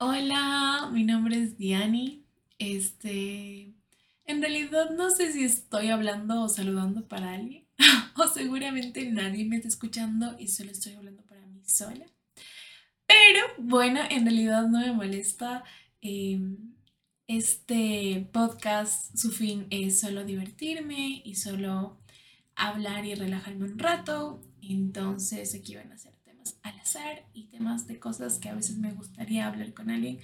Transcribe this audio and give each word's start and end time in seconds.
Hola, 0.00 0.90
mi 0.92 1.02
nombre 1.02 1.42
es 1.42 1.58
Diani. 1.58 2.24
Este, 2.58 3.74
en 4.26 4.40
realidad 4.40 4.90
no 4.90 5.10
sé 5.10 5.32
si 5.32 5.42
estoy 5.42 5.88
hablando 5.88 6.42
o 6.42 6.48
saludando 6.48 7.08
para 7.08 7.32
alguien, 7.32 7.66
o 8.16 8.28
seguramente 8.28 9.10
nadie 9.10 9.44
me 9.44 9.56
está 9.56 9.66
escuchando 9.66 10.36
y 10.38 10.48
solo 10.48 10.70
estoy 10.70 10.92
hablando 10.92 11.24
para 11.24 11.44
mí 11.46 11.62
sola. 11.64 12.06
Pero 13.06 13.40
bueno, 13.58 14.00
en 14.08 14.24
realidad 14.24 14.68
no 14.68 14.78
me 14.78 14.92
molesta. 14.92 15.64
Em, 16.00 16.74
este 17.26 18.28
podcast, 18.32 19.16
su 19.16 19.32
fin 19.32 19.66
es 19.70 19.98
solo 20.00 20.24
divertirme 20.24 21.22
y 21.24 21.34
solo 21.34 21.98
hablar 22.54 23.04
y 23.04 23.16
relajarme 23.16 23.64
un 23.64 23.78
rato. 23.80 24.40
Entonces 24.62 25.56
aquí 25.56 25.74
van 25.74 25.90
a 25.90 25.98
ser 25.98 26.17
al 26.62 26.78
azar 26.78 27.26
y 27.32 27.48
temas 27.48 27.86
de 27.86 27.98
cosas 27.98 28.38
que 28.38 28.48
a 28.48 28.54
veces 28.54 28.78
me 28.78 28.92
gustaría 28.92 29.46
hablar 29.46 29.74
con 29.74 29.90
alguien, 29.90 30.20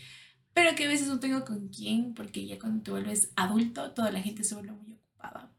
pero 0.52 0.74
que 0.74 0.84
a 0.84 0.88
veces 0.88 1.08
no 1.08 1.20
tengo 1.20 1.44
con 1.44 1.68
quién, 1.68 2.14
porque 2.14 2.46
ya 2.46 2.58
cuando 2.58 2.82
te 2.82 2.90
vuelves 2.90 3.32
adulto, 3.36 3.90
toda 3.92 4.10
la 4.10 4.22
gente 4.22 4.44
se 4.44 4.54
vuelve 4.54 4.72
muy 4.72 4.94
ocupada. 4.94 5.50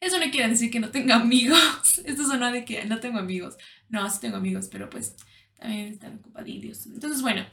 Eso 0.00 0.18
no 0.18 0.30
quiere 0.30 0.48
decir 0.48 0.70
que 0.70 0.80
no 0.80 0.90
tenga 0.90 1.16
amigos. 1.16 1.98
Esto 2.04 2.24
suena 2.24 2.52
de 2.52 2.64
que 2.64 2.84
no 2.84 3.00
tengo 3.00 3.18
amigos. 3.18 3.56
No, 3.88 4.08
sí 4.10 4.18
tengo 4.20 4.36
amigos, 4.36 4.68
pero 4.70 4.90
pues 4.90 5.16
también 5.58 5.88
están 5.88 6.16
ocupadillos. 6.16 6.86
Entonces, 6.86 7.22
bueno, 7.22 7.44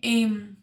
em, 0.00 0.56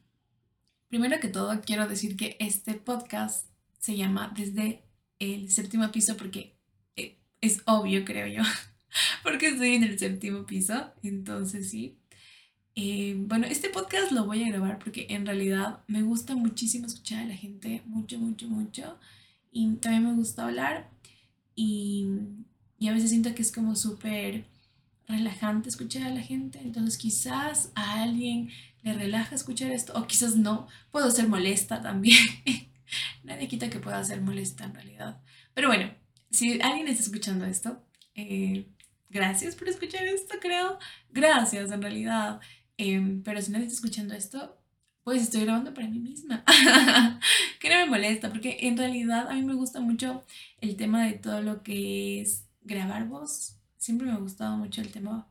primero 0.90 1.20
que 1.20 1.28
todo 1.28 1.62
quiero 1.62 1.88
decir 1.88 2.18
que 2.18 2.36
este 2.40 2.74
podcast 2.74 3.50
se 3.80 3.96
llama 3.96 4.34
Desde 4.36 4.86
el 5.20 5.52
séptimo 5.52 5.92
piso 5.92 6.18
porque 6.18 6.58
eh, 6.96 7.20
es 7.42 7.62
obvio, 7.66 8.04
creo 8.06 8.28
yo, 8.28 8.42
porque 9.24 9.48
estoy 9.48 9.76
en 9.76 9.84
el 9.84 10.00
séptimo 10.00 10.46
piso. 10.46 10.92
Entonces, 11.04 11.70
sí. 11.70 11.98
Eh, 12.76 13.16
bueno, 13.18 13.48
este 13.48 13.70
podcast 13.70 14.12
lo 14.12 14.26
voy 14.26 14.44
a 14.44 14.50
grabar 14.50 14.80
porque 14.80 15.08
en 15.10 15.26
realidad 15.26 15.84
me 15.88 16.02
gusta 16.02 16.36
muchísimo 16.36 16.88
escuchar 16.88 17.24
a 17.24 17.28
la 17.28 17.36
gente, 17.36 17.82
mucho, 17.86 18.20
mucho, 18.20 18.48
mucho. 18.48 19.00
Y 19.52 19.76
también 19.76 20.04
me 20.04 20.14
gusta 20.14 20.46
hablar 20.46 20.90
y, 21.56 22.08
y 22.78 22.90
a 22.90 22.94
veces 22.94 23.12
siento 23.12 23.34
que 23.34 23.42
es 23.42 23.52
como 23.52 23.76
súper 23.76 24.46
relajante 25.08 25.70
escuchar 25.70 26.04
a 26.04 26.10
la 26.10 26.22
gente. 26.22 26.60
Entonces 26.60 26.98
quizás 26.98 27.72
a 27.76 28.04
alguien 28.04 28.50
le 28.84 28.94
relaja 28.94 29.36
escuchar 29.36 29.72
esto 29.72 29.94
o 29.96 30.08
quizás 30.08 30.36
no. 30.36 30.68
Puedo 30.92 31.10
ser 31.12 31.30
molesta 31.30 31.82
también. 31.82 32.18
Nadie 33.24 33.48
quita 33.48 33.70
que 33.70 33.80
pueda 33.80 34.04
ser 34.04 34.22
molesta 34.22 34.66
en 34.66 34.74
realidad. 34.76 35.22
Pero 35.54 35.70
bueno, 35.70 35.94
si 36.30 36.60
alguien 36.62 36.88
está 36.88 37.04
escuchando 37.04 37.46
esto, 37.46 37.82
eh, 38.16 38.68
gracias 39.16 39.56
por 39.56 39.70
escuchar 39.70 40.06
esto, 40.06 40.36
creo. 40.42 40.78
Gracias 41.10 41.72
en 41.72 41.82
realidad. 41.82 42.42
Em, 42.78 43.24
pero 43.24 43.42
si 43.42 43.52
nadie 43.52 43.66
está 43.66 43.76
escuchando 43.76 44.14
esto, 44.14 44.58
pues 45.04 45.22
estoy 45.24 45.42
grabando 45.46 45.74
para 45.74 45.88
mí 45.88 46.00
misma. 46.00 46.44
que 47.62 47.70
no 47.70 47.76
me 47.78 47.86
molesta, 47.86 48.30
porque 48.30 48.58
en 48.62 48.78
realidad 48.78 49.30
a 49.30 49.36
mí 49.36 49.42
me 49.44 49.54
gusta 49.54 49.80
mucho 49.80 50.24
el 50.60 50.76
tema 50.76 51.06
de 51.06 51.14
todo 51.14 51.42
lo 51.42 51.64
que 51.64 52.22
es 52.22 52.46
grabar 52.62 53.08
voz. 53.08 53.58
Siempre 53.78 54.08
me 54.08 54.14
ha 54.14 54.18
gustado 54.18 54.58
mucho 54.58 54.82
el 54.82 54.92
tema 54.92 55.28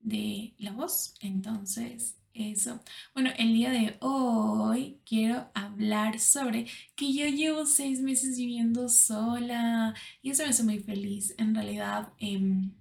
de 0.00 0.54
la 0.58 0.72
voz. 0.72 1.14
Entonces, 1.20 2.16
eso. 2.34 2.80
Bueno, 3.14 3.30
el 3.38 3.54
día 3.54 3.70
de 3.70 3.96
hoy 4.00 4.98
quiero 5.04 5.50
hablar 5.54 6.18
sobre 6.18 6.66
que 6.96 7.12
yo 7.12 7.26
llevo 7.26 7.66
seis 7.66 8.00
meses 8.00 8.36
viviendo 8.36 8.88
sola 8.88 9.94
y 10.22 10.30
eso 10.30 10.42
me 10.42 10.50
hace 10.50 10.64
muy 10.64 10.80
feliz. 10.80 11.34
En 11.38 11.54
realidad, 11.54 12.12
em, 12.18 12.72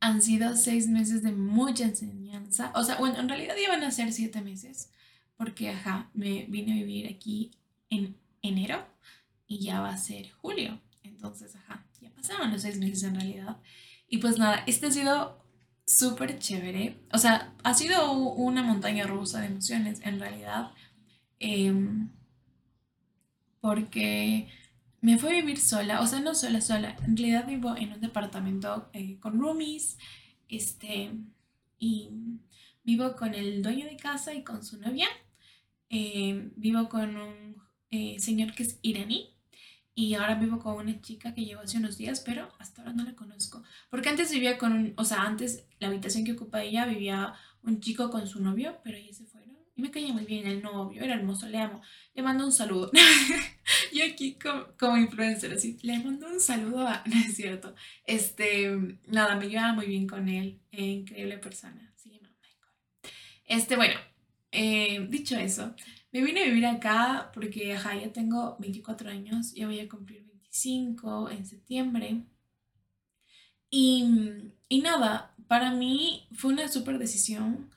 han 0.00 0.22
sido 0.22 0.56
seis 0.56 0.88
meses 0.88 1.22
de 1.22 1.32
mucha 1.32 1.84
enseñanza. 1.84 2.72
O 2.74 2.82
sea, 2.82 2.96
bueno, 2.96 3.18
en 3.20 3.28
realidad 3.28 3.54
iban 3.62 3.82
a 3.82 3.90
ser 3.90 4.12
siete 4.12 4.40
meses, 4.40 4.90
porque, 5.36 5.70
ajá, 5.70 6.10
me 6.14 6.46
vine 6.48 6.72
a 6.72 6.76
vivir 6.76 7.06
aquí 7.14 7.50
en 7.90 8.16
enero 8.42 8.86
y 9.46 9.60
ya 9.60 9.80
va 9.80 9.90
a 9.90 9.98
ser 9.98 10.30
julio. 10.32 10.80
Entonces, 11.02 11.54
ajá, 11.56 11.86
ya 12.00 12.10
pasaron 12.10 12.50
los 12.50 12.62
seis 12.62 12.78
meses 12.78 13.02
en 13.02 13.14
realidad. 13.14 13.58
Y 14.08 14.18
pues 14.18 14.38
nada, 14.38 14.64
este 14.66 14.86
ha 14.86 14.90
sido 14.90 15.44
súper 15.86 16.38
chévere. 16.38 16.96
O 17.12 17.18
sea, 17.18 17.52
ha 17.62 17.74
sido 17.74 18.12
una 18.12 18.62
montaña 18.62 19.06
rusa 19.06 19.40
de 19.40 19.46
emociones 19.46 20.00
en 20.04 20.18
realidad. 20.18 20.72
Em, 21.38 22.10
porque 23.60 24.48
me 25.00 25.18
fui 25.18 25.30
a 25.30 25.40
vivir 25.40 25.58
sola, 25.58 26.00
o 26.00 26.06
sea, 26.06 26.20
no 26.20 26.34
sola, 26.34 26.60
sola. 26.60 26.96
En 27.06 27.16
realidad 27.16 27.46
vivo 27.46 27.74
en 27.76 27.92
un 27.92 28.00
departamento 28.00 28.90
eh, 28.92 29.18
con 29.18 29.40
roomies, 29.40 29.98
este, 30.48 31.12
y 31.78 32.10
vivo 32.84 33.16
con 33.16 33.34
el 33.34 33.62
dueño 33.62 33.86
de 33.86 33.96
casa 33.96 34.34
y 34.34 34.44
con 34.44 34.64
su 34.64 34.78
novia. 34.78 35.08
Eh, 35.88 36.50
vivo 36.56 36.88
con 36.88 37.16
un 37.16 37.56
eh, 37.90 38.16
señor 38.20 38.54
que 38.54 38.62
es 38.62 38.78
iraní 38.82 39.34
y 39.94 40.14
ahora 40.14 40.36
vivo 40.36 40.60
con 40.60 40.76
una 40.76 41.00
chica 41.00 41.34
que 41.34 41.44
llegó 41.44 41.62
hace 41.62 41.78
unos 41.78 41.98
días, 41.98 42.20
pero 42.20 42.48
hasta 42.58 42.82
ahora 42.82 42.94
no 42.94 43.04
la 43.04 43.14
conozco. 43.14 43.62
Porque 43.90 44.08
antes 44.08 44.30
vivía 44.30 44.56
con 44.58 44.72
un, 44.72 44.94
o 44.96 45.04
sea, 45.04 45.22
antes 45.22 45.66
la 45.78 45.88
habitación 45.88 46.24
que 46.24 46.32
ocupa 46.32 46.62
ella 46.62 46.86
vivía 46.86 47.34
un 47.62 47.80
chico 47.80 48.10
con 48.10 48.26
su 48.26 48.40
novio, 48.42 48.78
pero 48.84 48.96
ella 48.96 49.12
se 49.12 49.24
fueron. 49.26 49.39
Me 49.80 49.90
caía 49.90 50.12
muy 50.12 50.24
bien 50.26 50.46
el 50.46 50.62
novio, 50.62 51.02
era 51.02 51.14
hermoso, 51.14 51.48
le 51.48 51.58
amo. 51.58 51.80
Le 52.14 52.22
mando 52.22 52.44
un 52.44 52.52
saludo. 52.52 52.90
Yo 53.92 54.04
aquí 54.04 54.36
como, 54.78 54.96
influencer, 54.96 55.52
así, 55.52 55.78
le 55.82 55.98
mando 55.98 56.26
un 56.26 56.40
saludo 56.40 56.86
a... 56.86 57.02
No 57.06 57.18
es 57.18 57.34
cierto. 57.34 57.74
Este, 58.04 58.70
nada, 59.06 59.36
me 59.36 59.48
llevaba 59.48 59.72
muy 59.72 59.86
bien 59.86 60.06
con 60.06 60.28
él. 60.28 60.60
Eh, 60.70 60.84
increíble 60.84 61.38
persona. 61.38 61.92
Se 61.96 62.10
llama 62.10 62.28
Michael. 62.42 63.14
Este, 63.46 63.76
bueno, 63.76 63.94
eh, 64.52 65.06
dicho 65.08 65.36
eso, 65.36 65.74
me 66.12 66.22
vine 66.22 66.42
a 66.42 66.46
vivir 66.46 66.66
acá 66.66 67.30
porque, 67.32 67.74
ajá, 67.74 67.96
ya 67.96 68.12
tengo 68.12 68.56
24 68.58 69.10
años, 69.10 69.54
ya 69.54 69.66
voy 69.66 69.80
a 69.80 69.88
cumplir 69.88 70.24
25 70.24 71.30
en 71.30 71.46
septiembre. 71.46 72.22
Y, 73.70 74.52
y 74.68 74.80
nada, 74.82 75.34
para 75.48 75.72
mí 75.72 76.26
fue 76.34 76.52
una 76.52 76.68
súper 76.68 76.98
decisión 76.98 77.70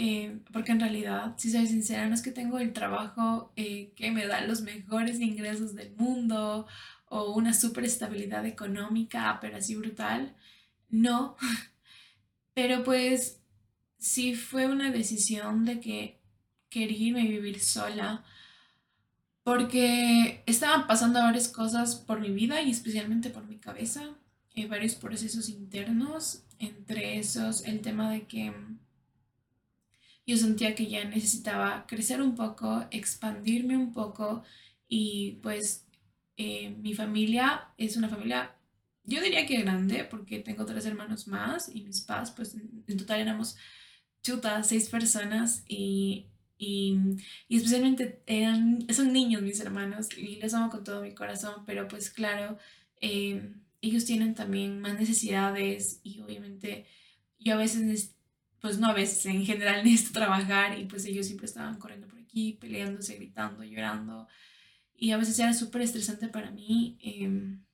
eh, 0.00 0.38
porque 0.52 0.70
en 0.70 0.80
realidad, 0.80 1.34
si 1.38 1.50
soy 1.50 1.66
sincera, 1.66 2.06
no 2.08 2.14
es 2.14 2.22
que 2.22 2.30
tengo 2.30 2.60
el 2.60 2.72
trabajo 2.72 3.52
eh, 3.56 3.92
que 3.96 4.12
me 4.12 4.26
da 4.28 4.40
los 4.42 4.62
mejores 4.62 5.20
ingresos 5.20 5.74
del 5.74 5.94
mundo 5.96 6.68
o 7.06 7.34
una 7.34 7.52
súper 7.52 7.84
estabilidad 7.84 8.46
económica, 8.46 9.38
pero 9.40 9.56
así 9.56 9.74
brutal. 9.74 10.36
No, 10.88 11.36
pero 12.54 12.84
pues 12.84 13.40
sí 13.98 14.34
fue 14.34 14.66
una 14.66 14.92
decisión 14.92 15.64
de 15.64 15.80
que 15.80 16.20
quería 16.70 17.08
irme 17.08 17.22
a 17.22 17.24
vivir 17.24 17.60
sola 17.60 18.24
porque 19.42 20.44
estaban 20.46 20.86
pasando 20.86 21.20
varias 21.20 21.48
cosas 21.48 21.96
por 21.96 22.20
mi 22.20 22.30
vida 22.30 22.62
y 22.62 22.70
especialmente 22.70 23.30
por 23.30 23.46
mi 23.46 23.56
cabeza, 23.58 24.14
eh, 24.54 24.66
varios 24.66 24.94
procesos 24.94 25.48
internos, 25.48 26.44
entre 26.60 27.18
esos 27.18 27.64
el 27.64 27.80
tema 27.80 28.10
de 28.10 28.26
que 28.26 28.52
yo 30.28 30.36
sentía 30.36 30.74
que 30.74 30.86
ya 30.86 31.04
necesitaba 31.04 31.86
crecer 31.86 32.20
un 32.20 32.34
poco, 32.34 32.84
expandirme 32.90 33.78
un 33.78 33.94
poco 33.94 34.42
y 34.86 35.38
pues 35.42 35.86
eh, 36.36 36.76
mi 36.82 36.92
familia 36.92 37.68
es 37.78 37.96
una 37.96 38.10
familia, 38.10 38.54
yo 39.04 39.22
diría 39.22 39.46
que 39.46 39.62
grande 39.62 40.04
porque 40.04 40.40
tengo 40.40 40.66
tres 40.66 40.84
hermanos 40.84 41.28
más 41.28 41.74
y 41.74 41.80
mis 41.80 42.02
padres, 42.02 42.30
pues 42.32 42.54
en, 42.54 42.98
total 42.98 43.20
éramos 43.20 43.56
chuta, 44.22 44.62
seis 44.64 44.90
personas 44.90 45.64
y, 45.66 46.26
y, 46.58 46.98
especialmente 47.48 48.22
eran, 48.26 48.86
son 48.92 49.14
niños 49.14 49.40
mis 49.40 49.60
hermanos 49.60 50.08
y 50.14 50.36
les 50.36 50.52
amo 50.52 50.68
con 50.68 50.84
todo 50.84 51.00
mi 51.00 51.14
corazón, 51.14 51.64
pero 51.64 51.88
pues 51.88 52.10
claro, 52.10 52.58
eh, 53.00 53.50
ellos 53.80 54.04
tienen 54.04 54.34
también 54.34 54.78
más 54.78 55.00
necesidades 55.00 56.00
y 56.02 56.20
obviamente 56.20 56.84
yo 57.38 57.54
a 57.54 57.56
veces 57.56 58.14
pues 58.60 58.78
no 58.78 58.88
a 58.88 58.94
veces, 58.94 59.24
en 59.26 59.44
general 59.44 59.82
necesito 59.84 60.20
trabajar 60.20 60.78
y 60.78 60.84
pues 60.84 61.04
ellos 61.04 61.26
siempre 61.26 61.46
estaban 61.46 61.78
corriendo 61.78 62.08
por 62.08 62.18
aquí, 62.18 62.54
peleándose, 62.60 63.16
gritando, 63.16 63.64
llorando. 63.64 64.26
Y 64.94 65.12
a 65.12 65.16
veces 65.16 65.38
era 65.38 65.54
súper 65.54 65.82
estresante 65.82 66.28
para 66.28 66.50
mí 66.50 66.98
em, 67.00 67.64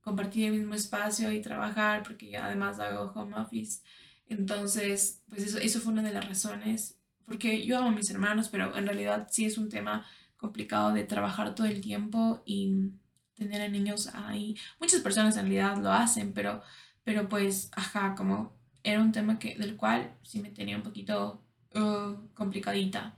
compartir 0.00 0.46
el 0.46 0.58
mismo 0.58 0.74
espacio 0.74 1.32
y 1.32 1.40
trabajar 1.40 2.02
porque 2.02 2.36
además 2.36 2.80
hago 2.80 3.12
home 3.14 3.36
office. 3.36 3.82
Entonces, 4.26 5.22
pues 5.28 5.44
eso, 5.44 5.58
eso 5.58 5.80
fue 5.80 5.92
una 5.92 6.02
de 6.02 6.12
las 6.12 6.26
razones, 6.26 6.98
porque 7.26 7.64
yo 7.64 7.78
amo 7.78 7.88
a 7.88 7.92
mis 7.92 8.10
hermanos, 8.10 8.48
pero 8.48 8.76
en 8.76 8.86
realidad 8.86 9.28
sí 9.30 9.44
es 9.44 9.58
un 9.58 9.68
tema 9.68 10.06
complicado 10.36 10.92
de 10.92 11.04
trabajar 11.04 11.54
todo 11.54 11.66
el 11.66 11.80
tiempo 11.80 12.42
y 12.44 12.90
tener 13.34 13.62
a 13.62 13.68
niños 13.68 14.08
ahí. 14.14 14.56
Muchas 14.80 15.00
personas 15.00 15.36
en 15.36 15.42
realidad 15.42 15.76
lo 15.78 15.92
hacen, 15.92 16.32
pero, 16.32 16.62
pero 17.04 17.28
pues, 17.28 17.70
ajá, 17.76 18.14
como 18.16 18.52
era 18.82 19.00
un 19.00 19.12
tema 19.12 19.38
que, 19.38 19.56
del 19.56 19.76
cual 19.76 20.14
sí 20.22 20.40
me 20.40 20.50
tenía 20.50 20.76
un 20.76 20.82
poquito 20.82 21.42
uh, 21.74 22.28
complicadita. 22.34 23.16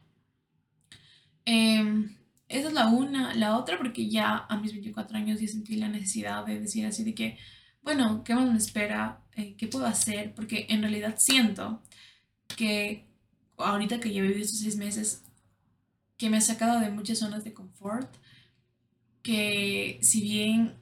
Em, 1.45 2.17
esa 2.49 2.69
es 2.69 2.75
la 2.75 2.89
una. 2.89 3.35
La 3.35 3.57
otra, 3.59 3.79
porque 3.79 4.09
ya 4.09 4.47
a 4.49 4.57
mis 4.59 4.73
24 4.73 5.17
años 5.17 5.41
ya 5.41 5.49
sentí 5.49 5.77
la 5.77 5.89
necesidad 5.89 6.45
de 6.47 6.61
decir 6.61 6.87
así 6.87 7.05
de 7.05 7.15
que, 7.15 7.39
bueno, 7.83 8.23
¿qué 8.25 8.35
más 8.35 8.51
me 8.51 8.59
espera? 8.59 9.23
Eh, 9.37 9.55
¿Qué 9.57 9.67
puedo 9.69 9.87
hacer? 9.87 10.35
Porque 10.35 10.67
en 10.71 10.83
realidad 10.83 11.17
siento 11.19 11.83
que 12.57 13.07
ahorita 13.57 14.01
que 14.01 14.09
viví 14.09 14.43
estos 14.43 14.61
seis 14.61 14.77
meses, 14.77 15.23
que 16.17 16.31
me 16.31 16.39
ha 16.39 16.41
sacado 16.41 16.81
de 16.81 16.91
muchas 16.91 17.19
zonas 17.19 17.45
de 17.45 17.55
confort, 17.55 18.15
que 19.23 19.99
si 20.03 20.21
bien 20.23 20.77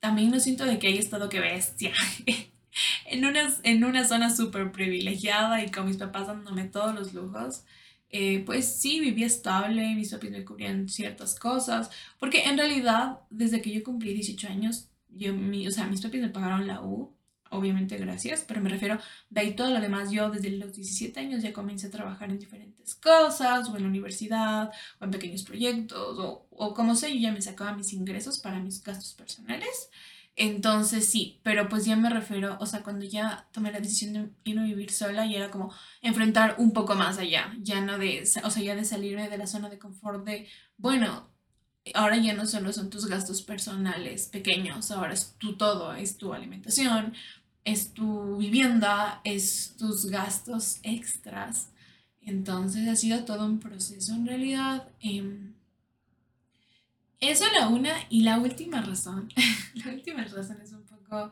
también 0.00 0.30
no 0.30 0.40
siento 0.40 0.66
de 0.66 0.78
que 0.78 0.88
haya 0.88 1.00
estado 1.00 1.28
que 1.28 1.40
bestia 1.40 1.92
en 3.06 3.24
una, 3.24 3.54
en 3.62 3.84
una 3.84 4.04
zona 4.04 4.34
súper 4.34 4.72
privilegiada 4.72 5.64
y 5.64 5.70
con 5.70 5.86
mis 5.86 5.96
papás 5.96 6.26
dándome 6.26 6.64
todos 6.64 6.94
los 6.94 7.14
lujos, 7.14 7.64
eh, 8.10 8.42
pues 8.46 8.80
sí, 8.80 9.00
vivía 9.00 9.26
estable, 9.26 9.94
mis 9.94 10.12
papás 10.12 10.30
me 10.30 10.44
cubrían 10.44 10.88
ciertas 10.88 11.38
cosas, 11.38 11.90
porque 12.18 12.44
en 12.44 12.56
realidad, 12.58 13.20
desde 13.30 13.60
que 13.60 13.72
yo 13.72 13.82
cumplí 13.82 14.14
18 14.14 14.48
años, 14.48 14.88
yo, 15.08 15.34
mi, 15.34 15.66
o 15.66 15.70
sea, 15.72 15.86
mis 15.86 16.00
papás 16.00 16.20
me 16.20 16.28
pagaron 16.28 16.66
la 16.66 16.80
U, 16.82 17.12
obviamente 17.50 17.96
gracias, 17.96 18.44
pero 18.46 18.60
me 18.60 18.68
refiero, 18.68 18.98
de 19.30 19.40
ahí 19.40 19.54
todo 19.56 19.70
lo 19.70 19.80
demás, 19.80 20.10
yo 20.10 20.30
desde 20.30 20.50
los 20.50 20.72
17 20.74 21.18
años 21.20 21.42
ya 21.42 21.52
comencé 21.52 21.88
a 21.88 21.90
trabajar 21.90 22.30
en 22.30 22.38
diferentes 22.38 22.94
cosas, 22.96 23.68
o 23.68 23.76
en 23.76 23.82
la 23.82 23.88
universidad, 23.88 24.70
o 25.00 25.04
en 25.04 25.10
pequeños 25.10 25.42
proyectos, 25.42 26.18
o, 26.18 26.46
o 26.50 26.74
como 26.74 26.94
sé, 26.96 27.12
yo 27.14 27.20
ya 27.20 27.32
me 27.32 27.42
sacaba 27.42 27.76
mis 27.76 27.92
ingresos 27.92 28.38
para 28.38 28.60
mis 28.60 28.82
gastos 28.82 29.14
personales. 29.14 29.90
Entonces 30.36 31.06
sí, 31.08 31.40
pero 31.44 31.68
pues 31.68 31.84
ya 31.84 31.94
me 31.96 32.10
refiero, 32.10 32.56
o 32.60 32.66
sea, 32.66 32.82
cuando 32.82 33.04
ya 33.06 33.48
tomé 33.52 33.70
la 33.70 33.78
decisión 33.80 34.12
de 34.14 34.30
irme 34.44 34.62
a 34.62 34.66
vivir 34.66 34.90
sola, 34.90 35.26
y 35.26 35.36
era 35.36 35.50
como 35.50 35.72
enfrentar 36.02 36.56
un 36.58 36.72
poco 36.72 36.96
más 36.96 37.18
allá, 37.18 37.54
ya 37.60 37.80
no 37.80 37.98
de, 37.98 38.22
o 38.42 38.50
sea, 38.50 38.62
ya 38.62 38.74
de 38.74 38.84
salirme 38.84 39.28
de 39.28 39.38
la 39.38 39.46
zona 39.46 39.68
de 39.70 39.78
confort 39.78 40.24
de, 40.26 40.48
bueno, 40.76 41.28
ahora 41.94 42.16
ya 42.16 42.34
no 42.34 42.46
solo 42.46 42.72
son 42.72 42.90
tus 42.90 43.06
gastos 43.06 43.42
personales 43.42 44.28
pequeños, 44.28 44.90
ahora 44.90 45.14
es 45.14 45.36
tu 45.38 45.56
todo, 45.56 45.94
es 45.94 46.18
tu 46.18 46.34
alimentación, 46.34 47.14
es 47.64 47.92
tu 47.94 48.36
vivienda, 48.38 49.20
es 49.24 49.74
tus 49.78 50.06
gastos 50.06 50.78
extras. 50.82 51.70
Entonces 52.22 52.88
ha 52.88 52.96
sido 52.96 53.24
todo 53.24 53.44
un 53.46 53.60
proceso 53.60 54.14
en 54.14 54.26
realidad. 54.26 54.88
Eh, 55.00 55.53
eso 57.30 57.44
la 57.52 57.68
una 57.68 57.94
y 58.08 58.22
la 58.22 58.38
última 58.38 58.80
razón, 58.82 59.28
la 59.74 59.92
última 59.92 60.24
razón 60.24 60.60
es 60.62 60.72
un 60.72 60.84
poco, 60.84 61.30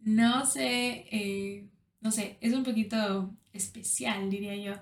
no 0.00 0.44
sé, 0.46 1.06
eh, 1.10 1.68
no 2.00 2.10
sé, 2.10 2.38
es 2.40 2.52
un 2.54 2.64
poquito 2.64 3.34
especial, 3.52 4.30
diría 4.30 4.56
yo, 4.56 4.74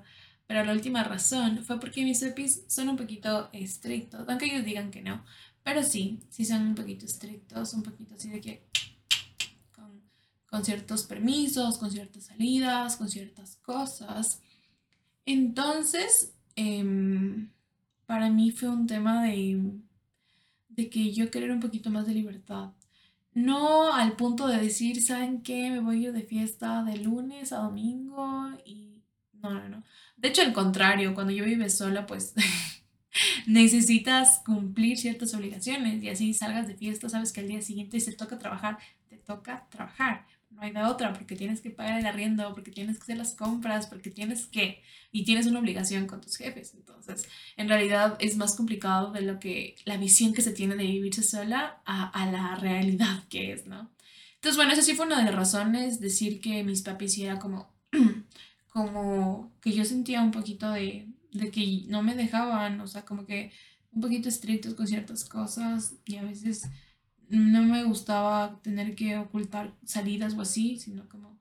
pero 0.46 0.64
la 0.64 0.72
última 0.72 1.04
razón 1.04 1.64
fue 1.64 1.78
porque 1.78 2.04
mis 2.04 2.22
EPIs 2.22 2.64
son 2.68 2.88
un 2.88 2.96
poquito 2.96 3.48
estrictos, 3.52 4.24
aunque 4.28 4.46
ellos 4.46 4.64
digan 4.64 4.90
que 4.90 5.02
no, 5.02 5.24
pero 5.62 5.82
sí, 5.82 6.20
sí 6.30 6.44
son 6.44 6.62
un 6.68 6.74
poquito 6.74 7.06
estrictos, 7.06 7.74
un 7.74 7.82
poquito 7.82 8.14
así 8.14 8.30
de 8.30 8.40
que 8.40 8.64
con, 9.72 10.02
con 10.46 10.64
ciertos 10.64 11.04
permisos, 11.04 11.78
con 11.78 11.90
ciertas 11.90 12.24
salidas, 12.24 12.96
con 12.96 13.08
ciertas 13.08 13.56
cosas. 13.56 14.40
Entonces, 15.26 16.32
eh, 16.56 17.46
para 18.06 18.30
mí 18.30 18.50
fue 18.50 18.68
un 18.68 18.86
tema 18.88 19.22
de 19.22 19.80
de 20.70 20.88
que 20.88 21.12
yo 21.12 21.30
querer 21.30 21.50
un 21.50 21.60
poquito 21.60 21.90
más 21.90 22.06
de 22.06 22.14
libertad. 22.14 22.72
No 23.32 23.92
al 23.92 24.16
punto 24.16 24.46
de 24.48 24.58
decir, 24.58 25.02
¿saben 25.02 25.42
qué? 25.42 25.70
Me 25.70 25.80
voy 25.80 26.02
yo 26.02 26.12
de 26.12 26.22
fiesta 26.22 26.82
de 26.84 26.96
lunes 26.96 27.52
a 27.52 27.58
domingo 27.58 28.50
y... 28.64 29.02
No, 29.34 29.54
no, 29.54 29.68
no. 29.68 29.84
De 30.16 30.28
hecho, 30.28 30.42
al 30.42 30.52
contrario, 30.52 31.14
cuando 31.14 31.32
yo 31.32 31.44
vive 31.44 31.70
sola, 31.70 32.06
pues 32.06 32.34
necesitas 33.46 34.42
cumplir 34.44 34.98
ciertas 34.98 35.34
obligaciones 35.34 36.02
y 36.02 36.08
así 36.08 36.34
salgas 36.34 36.66
de 36.66 36.76
fiesta, 36.76 37.08
sabes 37.08 37.32
que 37.32 37.40
al 37.40 37.48
día 37.48 37.62
siguiente 37.62 38.00
se 38.00 38.12
toca 38.12 38.38
trabajar, 38.38 38.78
te 39.08 39.16
toca 39.16 39.66
trabajar 39.70 40.26
no 40.60 40.66
hay 40.66 40.72
de 40.72 40.82
otra, 40.82 41.14
porque 41.14 41.36
tienes 41.36 41.62
que 41.62 41.70
pagar 41.70 41.98
el 41.98 42.06
arriendo, 42.06 42.52
porque 42.52 42.70
tienes 42.70 42.98
que 42.98 43.02
hacer 43.04 43.16
las 43.16 43.32
compras, 43.32 43.86
porque 43.86 44.10
tienes 44.10 44.46
que, 44.46 44.82
y 45.10 45.24
tienes 45.24 45.46
una 45.46 45.58
obligación 45.58 46.06
con 46.06 46.20
tus 46.20 46.36
jefes. 46.36 46.74
Entonces, 46.74 47.26
en 47.56 47.68
realidad 47.68 48.16
es 48.20 48.36
más 48.36 48.54
complicado 48.56 49.10
de 49.10 49.22
lo 49.22 49.40
que 49.40 49.76
la 49.86 49.96
visión 49.96 50.34
que 50.34 50.42
se 50.42 50.52
tiene 50.52 50.76
de 50.76 50.84
vivirse 50.84 51.22
sola 51.22 51.80
a, 51.86 52.08
a 52.08 52.30
la 52.30 52.56
realidad 52.56 53.24
que 53.30 53.52
es, 53.52 53.66
¿no? 53.66 53.90
Entonces, 54.34 54.56
bueno, 54.56 54.72
esa 54.72 54.82
sí 54.82 54.94
fue 54.94 55.06
una 55.06 55.18
de 55.18 55.24
las 55.24 55.34
razones, 55.34 55.98
decir 55.98 56.40
que 56.42 56.62
mis 56.62 56.82
papis 56.82 57.16
era 57.18 57.38
como, 57.38 57.72
como 58.68 59.52
que 59.62 59.72
yo 59.72 59.86
sentía 59.86 60.20
un 60.20 60.30
poquito 60.30 60.70
de, 60.70 61.08
de 61.32 61.50
que 61.50 61.84
no 61.88 62.02
me 62.02 62.14
dejaban, 62.14 62.80
o 62.82 62.86
sea, 62.86 63.06
como 63.06 63.24
que 63.24 63.50
un 63.92 64.02
poquito 64.02 64.28
estrictos 64.28 64.74
con 64.74 64.86
ciertas 64.86 65.24
cosas 65.24 65.94
y 66.04 66.16
a 66.16 66.22
veces 66.22 66.68
no 67.30 67.62
me 67.62 67.84
gustaba 67.84 68.60
tener 68.62 68.94
que 68.94 69.16
ocultar 69.16 69.72
salidas 69.84 70.34
o 70.34 70.42
así, 70.42 70.76
sino 70.78 71.08
como 71.08 71.38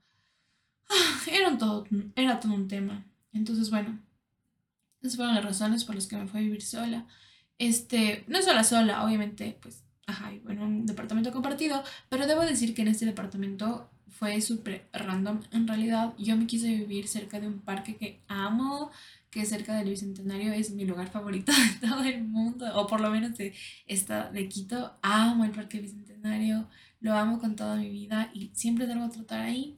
ah, 0.90 1.22
era, 1.32 1.58
todo, 1.58 1.86
era 2.16 2.40
todo 2.40 2.54
un 2.54 2.68
tema. 2.68 3.06
Entonces, 3.34 3.70
bueno, 3.70 4.00
esas 5.02 5.16
fueron 5.16 5.36
las 5.36 5.44
razones 5.44 5.84
por 5.84 5.96
las 5.96 6.08
que 6.08 6.18
me 6.18 6.28
fui 6.28 6.40
a 6.40 6.44
vivir 6.44 6.62
sola. 6.62 7.06
Este, 7.58 8.24
no 8.28 8.42
sola 8.42 8.64
sola, 8.64 9.04
obviamente, 9.04 9.58
pues, 9.62 9.84
ajá, 10.08 10.32
bueno, 10.44 10.64
un 10.64 10.86
departamento 10.86 11.32
compartido, 11.32 11.84
pero 12.08 12.28
debo 12.28 12.42
decir 12.42 12.74
que 12.74 12.84
en 12.84 12.90
este 12.90 13.06
departamento 13.06 13.90
fue 14.08 14.42
súper 14.42 14.88
random. 14.94 15.42
En 15.52 15.68
realidad, 15.68 16.14
yo 16.18 16.36
me 16.38 16.48
quise 16.48 16.68
vivir 16.68 17.08
cerca 17.08 17.40
de 17.40 17.48
un 17.48 17.60
parque 17.60 17.96
que 17.96 18.20
amo, 18.28 18.92
que 19.30 19.46
cerca 19.46 19.78
del 19.78 19.90
Bicentenario 19.90 20.52
es 20.54 20.72
mi 20.72 20.86
lugar 20.86 21.10
favorito 21.10 21.52
de 21.52 21.88
todo 21.88 22.04
el 22.04 22.24
mundo, 22.24 22.66
o 22.76 22.88
por 22.88 23.02
lo 23.02 23.10
menos 23.12 23.38
de, 23.38 23.54
esta, 23.86 24.32
de 24.32 24.48
Quito. 24.48 24.98
Amo 25.02 25.46
el 25.46 25.52
Parque 25.52 25.80
Bicentenario, 25.80 26.68
lo 27.00 27.14
amo 27.14 27.40
con 27.40 27.56
toda 27.56 27.76
mi 27.76 27.90
vida 27.90 28.32
y 28.34 28.52
siempre 28.54 28.86
a 28.92 29.10
trotar 29.10 29.42
ahí. 29.42 29.76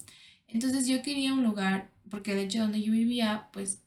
Entonces 0.47 0.87
yo 0.87 1.01
quería 1.01 1.33
un 1.33 1.43
lugar, 1.43 1.91
porque 2.09 2.35
de 2.35 2.43
hecho 2.43 2.59
donde 2.59 2.81
yo 2.81 2.91
vivía, 2.91 3.49
pues 3.53 3.83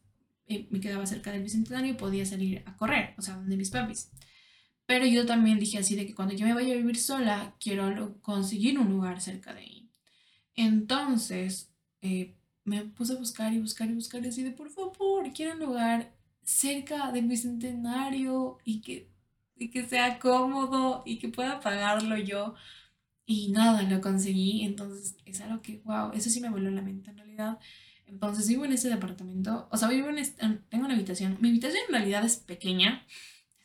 eh, 0.46 0.66
me 0.70 0.80
quedaba 0.80 1.06
cerca 1.06 1.32
del 1.32 1.42
Bicentenario 1.42 1.92
y 1.92 1.96
podía 1.96 2.26
salir 2.26 2.62
a 2.66 2.76
correr, 2.76 3.14
o 3.18 3.22
sea, 3.22 3.36
donde 3.36 3.56
mis 3.56 3.70
papis. 3.70 4.10
Pero 4.86 5.06
yo 5.06 5.24
también 5.24 5.58
dije 5.58 5.78
así 5.78 5.96
de 5.96 6.06
que 6.06 6.14
cuando 6.14 6.34
yo 6.34 6.46
me 6.46 6.54
vaya 6.54 6.74
a 6.74 6.76
vivir 6.76 6.98
sola, 6.98 7.54
quiero 7.58 8.20
conseguir 8.20 8.78
un 8.78 8.90
lugar 8.90 9.20
cerca 9.20 9.54
de 9.54 9.60
ahí. 9.60 9.90
Entonces, 10.54 11.72
eh, 12.02 12.36
me 12.64 12.82
puse 12.84 13.12
a 13.12 13.16
buscar 13.16 13.52
y 13.52 13.60
buscar 13.60 13.88
y 13.90 13.94
buscar 13.94 14.24
y 14.24 14.28
así 14.28 14.42
de 14.42 14.50
por 14.50 14.70
favor, 14.70 15.32
quiero 15.32 15.52
un 15.54 15.60
lugar 15.60 16.12
cerca 16.42 17.12
del 17.12 17.26
bicentenario 17.26 18.58
y 18.64 18.80
que, 18.80 19.08
y 19.56 19.70
que 19.70 19.86
sea 19.86 20.18
cómodo 20.18 21.02
y 21.06 21.18
que 21.18 21.28
pueda 21.28 21.60
pagarlo 21.60 22.16
yo. 22.16 22.54
Y 23.26 23.48
nada, 23.52 23.82
lo 23.82 24.00
conseguí. 24.00 24.64
Entonces 24.64 25.16
es 25.24 25.40
algo 25.40 25.62
que, 25.62 25.80
wow, 25.84 26.12
eso 26.12 26.30
sí 26.30 26.40
me 26.40 26.50
voló 26.50 26.70
la 26.70 26.82
mente 26.82 27.10
en 27.10 27.18
realidad. 27.18 27.58
Entonces 28.06 28.48
vivo 28.48 28.64
en 28.64 28.72
este 28.72 28.88
departamento, 28.88 29.66
o 29.70 29.76
sea, 29.76 29.88
vivo 29.88 30.08
en, 30.10 30.18
este, 30.18 30.46
tengo 30.68 30.84
una 30.84 30.94
habitación. 30.94 31.38
Mi 31.40 31.48
habitación 31.48 31.82
en 31.88 31.94
realidad 31.94 32.24
es 32.24 32.36
pequeña, 32.36 33.06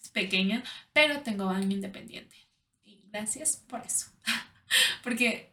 es 0.01 0.09
pequeña, 0.09 0.63
pero 0.93 1.21
tengo 1.21 1.45
baño 1.45 1.71
independiente. 1.75 2.35
Y 2.83 2.99
gracias 3.11 3.57
por 3.67 3.81
eso. 3.81 4.07
Porque 5.03 5.51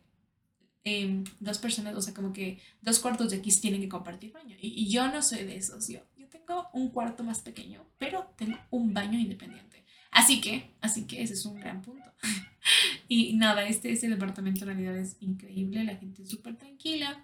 Em, 0.88 1.24
dos 1.40 1.58
personas, 1.58 1.96
o 1.96 2.00
sea, 2.00 2.14
como 2.14 2.32
que 2.32 2.60
dos 2.80 3.00
cuartos 3.00 3.32
de 3.32 3.38
aquí 3.38 3.50
tienen 3.60 3.80
que 3.80 3.88
compartir 3.88 4.30
baño. 4.30 4.56
Y, 4.60 4.88
yo 4.88 5.08
no 5.10 5.20
soy 5.20 5.42
de 5.42 5.56
esos. 5.56 5.88
Yo, 5.88 5.98
yo 6.16 6.28
tengo 6.28 6.68
un 6.74 6.90
cuarto 6.90 7.24
más 7.24 7.40
pequeño, 7.40 7.84
pero 7.98 8.32
tengo 8.36 8.56
un 8.70 8.94
baño 8.94 9.18
independiente. 9.18 9.84
Así 10.12 10.40
que, 10.40 10.70
así 10.80 11.02
que 11.08 11.24
ese 11.24 11.34
es 11.34 11.44
un 11.44 11.58
gran 11.58 11.82
punto. 11.82 12.08
y 13.08 13.32
nada, 13.32 13.66
este, 13.66 13.90
este 13.90 14.08
departamento 14.08 14.60
en 14.60 14.66
realidad 14.68 14.96
es 14.96 15.16
increíble, 15.18 15.82
la 15.82 15.96
gente 15.96 16.22
es 16.22 16.28
súper 16.28 16.56
tranquila. 16.56 17.20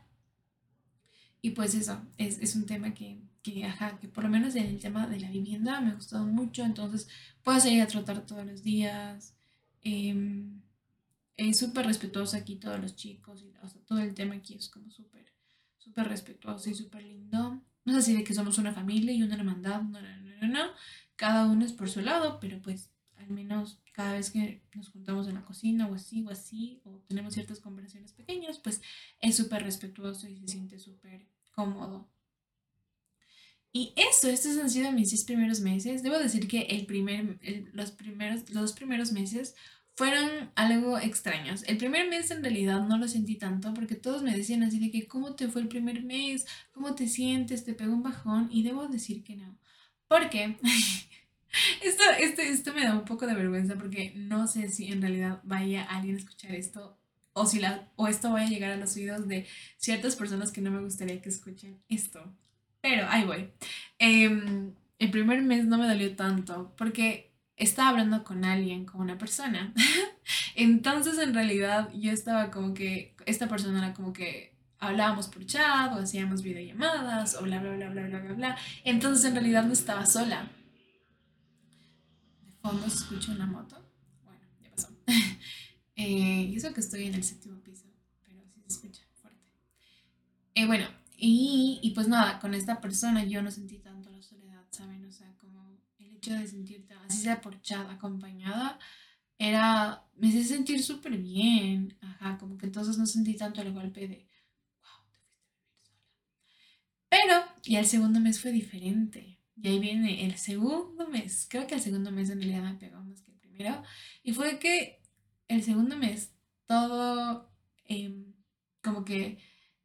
Y 1.41 1.51
pues 1.51 1.77
eso, 1.77 2.03
es, 2.19 2.41
es 2.41 2.57
un 2.57 2.67
tema 2.67 2.93
que, 2.95 3.21
que, 3.45 3.65
ajá, 3.65 3.97
que 4.01 4.09
por 4.09 4.25
lo 4.25 4.31
menos 4.31 4.57
en 4.57 4.67
el 4.67 4.81
tema 4.81 5.07
de 5.07 5.21
la 5.21 5.31
vivienda 5.31 5.81
me 5.81 5.93
ha 5.93 5.95
gustado 5.95 6.27
mucho. 6.27 6.65
Entonces, 6.65 7.07
puedo 7.45 7.61
salir 7.61 7.81
a 7.81 7.87
trotar 7.87 8.27
todos 8.27 8.45
los 8.45 8.65
días. 8.65 9.37
Eh, 9.85 10.51
es 11.37 11.59
súper 11.59 11.87
respetuoso 11.87 12.37
aquí 12.37 12.57
todos 12.57 12.81
los 12.81 12.97
chicos, 12.97 13.43
y, 13.43 13.53
todo 13.87 14.01
el 14.01 14.15
tema 14.15 14.35
aquí 14.35 14.55
es 14.55 14.69
como 14.69 14.91
súper, 14.91 15.27
súper 15.79 16.09
respetuoso 16.09 16.71
y 16.71 16.75
súper 16.75 17.05
lindo. 17.05 17.63
No 17.85 17.93
es 17.93 17.99
así 17.99 18.15
de 18.15 18.25
que 18.25 18.35
somos 18.35 18.59
una 18.59 18.73
familia 18.73 19.13
y 19.13 19.23
una 19.23 19.35
hermandad, 19.35 19.83
no, 19.83 20.01
no, 20.01 20.17
no, 20.41 20.49
no, 20.49 20.71
cada 21.17 21.47
uno 21.47 21.65
es 21.65 21.73
por 21.73 21.91
su 21.91 22.01
lado, 22.01 22.39
pero 22.41 22.61
pues 22.63 22.91
al 23.17 23.31
menos 23.31 23.81
cada 23.93 24.15
vez 24.15 24.31
que 24.31 24.63
nos 24.75 24.89
juntamos 24.89 25.29
en 25.29 25.35
la 25.35 25.45
cocina 25.45 25.87
o 25.87 25.95
así 25.95 26.23
o 26.23 26.31
así, 26.31 26.81
o 26.85 27.03
tenemos 27.09 27.35
ciertas 27.35 27.61
conversaciones 27.61 28.13
pequeñas, 28.13 28.59
pues 28.59 28.81
es 29.21 29.37
súper 29.37 29.63
respetuoso 29.63 30.29
y 30.29 30.39
se 30.39 30.49
siente 30.49 30.79
súper 30.79 31.27
cómodo. 31.53 32.09
Y 33.75 33.95
eso, 33.97 34.29
estos 34.29 34.59
han 34.59 34.69
sido 34.69 34.93
mis 34.93 35.11
seis 35.11 35.25
primeros 35.25 35.61
meses. 35.61 36.03
Debo 36.03 36.19
decir 36.19 36.47
que 36.47 36.63
el 36.63 36.85
primer, 36.85 37.39
los, 37.73 37.91
primeros, 37.91 38.51
los 38.51 38.73
primeros 38.75 39.13
meses 39.13 39.55
fueron 39.95 40.51
algo 40.55 40.99
extraños. 40.99 41.65
El 41.67 41.77
primer 41.77 42.09
mes 42.09 42.31
en 42.31 42.43
realidad 42.43 42.87
no 42.87 42.99
lo 42.99 43.09
sentí 43.09 43.37
tanto 43.37 43.75
porque 43.75 43.95
todos 43.95 44.23
me 44.23 44.35
decían 44.37 44.63
así 44.63 44.79
de 44.79 44.91
que 44.91 45.07
cómo 45.07 45.35
te 45.35 45.49
fue 45.49 45.63
el 45.63 45.69
primer 45.69 46.03
mes, 46.03 46.47
cómo 46.73 46.95
te 46.95 47.09
sientes, 47.09 47.65
te 47.65 47.75
pegó 47.75 47.93
un 47.93 48.03
bajón 48.03 48.49
y 48.51 48.63
debo 48.63 48.89
decir 48.89 49.23
que 49.23 49.37
no. 49.37 49.59
Porque 50.09 50.57
esto, 51.83 52.03
esto, 52.19 52.43
esto 52.43 52.75
me 52.75 52.85
da 52.85 52.95
un 52.95 53.05
poco 53.05 53.27
de 53.27 53.35
vergüenza 53.35 53.77
porque 53.77 54.13
no 54.17 54.47
sé 54.47 54.69
si 54.69 54.91
en 54.91 55.03
realidad 55.03 55.41
vaya 55.45 55.85
alguien 55.85 56.17
a 56.17 56.19
escuchar 56.19 56.55
esto 56.55 56.99
o, 57.35 57.47
si 57.47 57.61
la, 57.61 57.89
o 57.97 58.09
esto 58.09 58.31
vaya 58.33 58.47
a 58.47 58.51
llegar 58.51 58.73
a 58.73 58.77
los 58.77 58.97
oídos 58.97 59.29
de 59.29 59.47
ciertas 59.79 60.17
personas 60.17 60.53
que 60.53 60.61
no 60.61 60.71
me 60.71 60.83
gustaría 60.83 61.21
que 61.21 61.29
escuchen 61.29 61.83
esto. 61.89 62.35
Pero 62.81 63.07
ahí 63.09 63.25
voy. 63.25 63.51
Em, 63.99 64.75
el 64.99 65.11
primer 65.11 65.43
mes 65.43 65.65
no 65.67 65.79
me 65.79 65.87
dolió 65.87 66.15
tanto 66.17 66.75
porque 66.77 67.32
estaba 67.63 67.91
hablando 67.91 68.25
con 68.25 68.45
alguien, 68.45 68.85
con 68.85 69.01
una 69.01 69.19
persona. 69.19 69.73
Entonces, 70.55 71.19
en 71.19 71.35
realidad, 71.35 71.91
yo 71.95 72.11
estaba 72.11 72.51
como 72.51 72.75
que, 72.75 73.15
esta 73.27 73.49
persona 73.49 73.79
era 73.79 73.95
como 73.95 74.13
que 74.13 74.57
hablábamos 74.79 75.29
por 75.29 75.47
chat 75.47 75.93
o 75.93 76.01
hacíamos 76.01 76.43
videollamadas 76.43 77.37
o 77.37 77.43
bla, 77.43 77.61
bla, 77.61 77.77
bla, 77.77 77.91
bla, 77.91 78.07
bla, 78.07 78.19
bla, 78.19 78.33
bla. 78.35 78.59
Entonces, 78.85 79.25
en 79.27 79.35
realidad, 79.35 79.65
no 79.65 79.73
estaba 79.73 80.07
sola. 80.07 80.51
De 82.43 82.53
fondo 82.61 82.89
se 82.89 82.97
escucha 82.97 83.33
una 83.33 83.47
moto. 83.47 83.77
Bueno, 84.25 84.41
ya 84.61 84.71
pasó. 84.71 84.89
eh, 85.97 86.49
y 86.51 86.57
eso 86.57 86.73
que 86.75 86.81
estoy 86.81 87.07
en 87.07 87.15
el 87.15 87.23
séptimo 87.23 87.61
piso, 87.61 87.87
pero 88.27 88.43
sí 88.53 88.61
se 88.61 88.69
escucha 88.69 89.03
fuerte. 89.15 89.41
Eh, 90.55 90.67
bueno, 90.67 90.87
y, 91.17 91.79
y 91.81 91.91
pues 91.93 92.09
nada, 92.09 92.41
con 92.41 92.55
esta 92.55 92.81
persona 92.81 93.25
yo 93.25 93.41
no 93.41 93.53
sentí 93.53 93.79
tanto 93.79 94.11
la 94.11 94.21
soledad, 94.21 94.65
¿saben? 94.73 95.05
O 95.05 95.13
sea, 95.13 95.32
hecho 96.23 96.35
de 96.35 96.47
sentirte 96.47 96.95
así 96.95 97.19
sea 97.19 97.41
por 97.41 97.61
chat 97.61 97.91
acompañada 97.91 98.79
era, 99.39 100.05
me 100.15 100.29
hice 100.29 100.45
sentir 100.45 100.83
súper 100.83 101.17
bien, 101.17 101.97
ajá, 102.01 102.39
como 102.39 102.57
que 102.57 102.67
entonces 102.67 102.97
no 102.97 103.07
sentí 103.07 103.35
tanto 103.35 103.61
el 103.61 103.73
golpe 103.73 104.07
de, 104.07 104.29
wow, 104.81 105.11
te 105.11 105.19
fuiste 105.19 105.51
a 105.51 105.57
vivir 105.57 105.81
sola. 105.83 106.05
Pero, 107.09 107.45
y 107.65 107.75
el 107.77 107.87
segundo 107.87 108.21
mes 108.21 108.41
fue 108.41 108.53
diferente, 108.53 109.41
y 109.57 109.69
ahí 109.69 109.81
viene 109.81 110.25
el 110.25 110.37
segundo 110.37 111.09
mes, 111.09 111.47
creo 111.51 111.67
que 111.67 111.75
el 111.75 111.81
segundo 111.81 112.13
mes 112.13 112.31
en 112.31 112.41
realidad 112.41 112.63
me 112.63 112.75
pegó 112.75 113.01
más 113.01 113.21
que 113.23 113.33
el 113.33 113.39
primero, 113.39 113.83
y 114.23 114.33
fue 114.33 114.61
que 114.61 115.03
el 115.49 115.65
segundo 115.65 115.97
mes 115.97 116.33
todo, 116.67 117.53
em, 117.87 118.33
como 118.81 119.05
que 119.05 119.39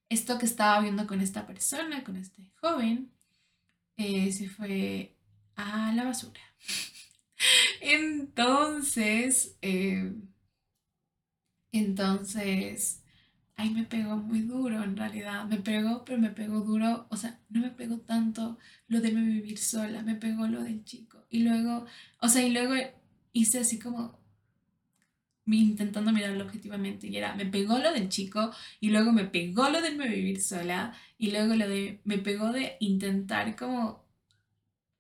esto 0.10 0.38
que 0.38 0.46
estaba 0.46 0.82
viendo 0.82 1.08
con 1.08 1.20
esta 1.20 1.48
persona, 1.48 2.04
con 2.04 2.16
este 2.16 2.52
joven, 2.62 3.12
eh, 3.98 4.32
se 4.32 4.48
fue 4.48 5.17
a 5.58 5.92
la 5.94 6.06
basura. 6.06 6.42
Entonces, 7.82 9.58
eh, 9.62 10.14
entonces, 11.72 13.04
ahí 13.56 13.70
me 13.72 13.84
pegó 13.84 14.18
muy 14.18 14.42
duro 14.42 14.84
en 14.84 14.98
realidad. 14.98 15.46
Me 15.46 15.58
pegó, 15.58 16.04
pero 16.06 16.20
me 16.20 16.30
pegó 16.32 16.62
duro. 16.62 17.08
O 17.10 17.18
sea, 17.18 17.40
no 17.50 17.62
me 17.62 17.72
pegó 17.72 18.00
tanto 18.00 18.58
lo 18.88 19.02
de 19.02 19.12
vivir 19.12 19.58
sola, 19.58 20.02
me 20.02 20.16
pegó 20.16 20.48
lo 20.48 20.64
del 20.64 20.84
chico. 20.86 21.26
Y 21.30 21.44
luego, 21.44 21.86
o 22.22 22.30
sea, 22.30 22.44
y 22.44 22.52
luego 22.52 22.74
hice 23.34 23.60
así 23.60 23.80
como 23.80 24.20
intentando 25.46 26.12
mirarlo 26.12 26.44
objetivamente 26.44 27.08
y 27.08 27.16
era, 27.16 27.34
me 27.36 27.46
pegó 27.46 27.78
lo 27.80 27.94
del 27.94 28.10
chico 28.10 28.52
y 28.82 28.90
luego 28.90 29.14
me 29.14 29.24
pegó 29.26 29.70
lo 29.70 29.82
de 29.82 29.92
vivir 29.92 30.42
sola 30.42 30.94
y 31.18 31.32
luego 31.32 31.56
lo 31.56 31.68
de, 31.70 32.02
me 32.04 32.18
pegó 32.18 32.52
de 32.52 32.76
intentar 32.82 33.56
como 33.56 34.07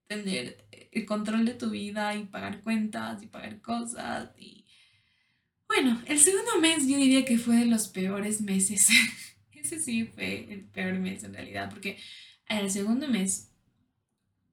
tener 0.07 0.65
el 0.91 1.05
control 1.05 1.45
de 1.45 1.53
tu 1.53 1.69
vida 1.69 2.15
y 2.15 2.25
pagar 2.25 2.61
cuentas 2.61 3.21
y 3.21 3.27
pagar 3.27 3.61
cosas. 3.61 4.31
Y 4.37 4.65
bueno, 5.67 6.01
el 6.07 6.19
segundo 6.19 6.59
mes 6.59 6.87
yo 6.87 6.97
diría 6.97 7.25
que 7.25 7.37
fue 7.37 7.57
de 7.57 7.65
los 7.65 7.87
peores 7.87 8.41
meses. 8.41 8.89
Ese 9.51 9.79
sí 9.79 10.05
fue 10.05 10.51
el 10.51 10.63
peor 10.65 10.95
mes 10.99 11.23
en 11.23 11.33
realidad, 11.33 11.69
porque 11.69 11.97
el 12.47 12.71
segundo 12.71 13.07
mes 13.07 13.51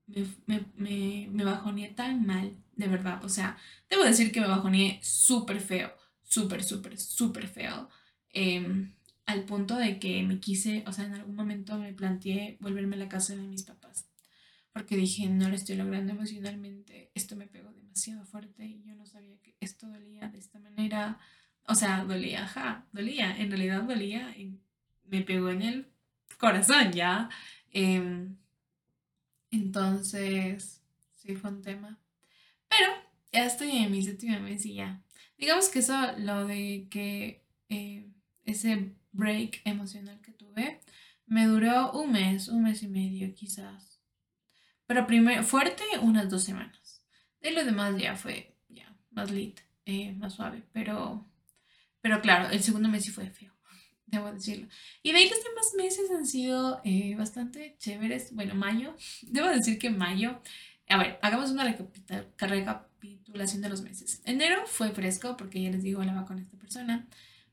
me, 0.07 0.27
me, 0.47 0.65
me, 0.77 1.29
me 1.31 1.45
bajoneé 1.45 1.89
tan 1.91 2.27
mal, 2.27 2.57
de 2.73 2.89
verdad. 2.89 3.25
O 3.25 3.29
sea, 3.29 3.57
debo 3.89 4.05
decir 4.05 4.33
que 4.33 4.41
me 4.41 4.49
bajoneé 4.49 4.99
súper 5.03 5.61
feo, 5.61 5.95
súper, 6.23 6.65
súper, 6.65 6.99
súper 6.99 7.47
feo. 7.47 7.89
Em, 8.31 8.93
al 9.27 9.45
punto 9.45 9.77
de 9.77 9.99
que 10.01 10.23
me 10.25 10.41
quise, 10.41 10.83
o 10.87 10.93
sea, 10.93 11.07
en 11.07 11.15
algún 11.15 11.37
momento 11.37 11.79
me 11.79 11.95
planteé 11.95 12.59
volverme 12.61 12.97
a 12.97 12.99
la 12.99 13.09
casa 13.09 13.35
de 13.37 13.43
mis 13.43 13.63
papás 13.63 14.07
porque 14.75 14.97
dije, 14.97 15.29
no 15.29 15.49
lo 15.49 15.55
estoy 15.55 15.77
logrando 15.77 16.13
emocionalmente, 16.13 17.13
esto 17.15 17.37
me 17.37 17.47
pegó 17.47 17.71
demasiado 17.73 18.25
fuerte 18.27 18.67
y 18.67 18.83
yo 18.83 18.97
no 18.97 19.07
sabía 19.07 19.39
que 19.41 19.55
esto 19.61 19.87
dolía 19.87 20.29
de 20.29 20.39
esta 20.39 20.59
manera. 20.59 21.21
O 21.69 21.77
sea, 21.77 22.05
dolía, 22.05 22.43
ajá, 22.43 22.85
dolía, 22.93 23.37
en 23.39 23.51
realidad 23.51 23.85
dolía 23.85 24.37
y 24.37 24.59
me 25.05 25.21
pegó 25.21 25.51
en 25.51 25.63
el 25.63 25.93
corazón 26.39 26.91
ya. 26.91 27.31
Em, 27.71 28.37
entonces, 29.53 30.83
sí 31.19 31.37
fue 31.37 31.51
un 31.51 31.63
tema. 31.63 32.01
Pero 32.69 32.91
ya 33.33 33.47
estoy 33.47 33.71
en 33.77 33.93
mi 33.93 34.03
séptima 34.03 34.41
mes 34.41 34.67
y 34.67 34.75
ya. 34.75 35.05
Digamos 35.39 35.69
que 35.69 35.79
eso, 35.79 35.97
lo 36.19 36.49
de 36.49 36.89
que 36.91 37.45
eh, 37.69 38.09
ese 38.45 38.97
break 39.13 39.63
emocional 39.65 40.21
que 40.21 40.33
tuve, 40.33 40.81
me 41.27 41.47
duró 41.47 41.93
un 41.93 42.11
mes, 42.11 42.49
un 42.49 42.65
mes 42.65 42.83
y 42.83 42.89
medio 42.89 43.33
quizás 43.35 43.94
pero 44.87 45.07
primero, 45.07 45.43
fuerte 45.43 45.83
unas 46.01 46.29
dos 46.29 46.45
semanas. 46.45 47.03
De 47.41 47.51
lo 47.53 47.65
demás 47.65 47.97
ya 48.01 48.17
fue 48.17 48.55
ya 48.69 48.95
más 49.11 49.31
lit, 49.31 49.61
eh, 49.87 50.13
más 50.13 50.35
suave. 50.35 50.63
Pero, 50.73 51.27
pero 52.01 52.21
claro, 52.21 52.51
el 52.51 52.63
segundo 52.63 52.89
mes 52.89 53.05
sí 53.05 53.11
fue 53.11 53.31
feo, 53.31 53.53
debo 54.07 54.33
decirlo. 54.33 54.69
Y 55.03 55.13
de 55.13 55.19
ahí 55.19 55.29
los 55.29 55.43
demás 55.45 55.75
meses 55.77 56.11
han 56.11 56.27
sido 56.27 56.81
eh, 56.85 57.15
bastante 57.17 57.77
chéveres. 57.79 58.35
Bueno, 58.35 58.55
mayo, 58.55 58.95
debo 59.23 59.49
decir 59.49 59.79
que 59.79 59.91
mayo. 59.91 60.41
A 60.89 60.99
ver, 60.99 61.19
hagamos 61.23 61.51
una 61.51 61.65
recapitulación 61.65 63.63
de 63.63 63.69
los 63.71 63.83
meses. 63.83 64.21
Enero 64.25 64.67
fue 64.67 64.91
fresco 64.91 65.37
porque 65.37 65.63
ya 65.63 65.71
les 65.71 65.83
digo, 65.83 66.01
hablaba 66.01 66.27
con 66.27 66.39
esta 66.39 66.59
persona. 66.59 67.07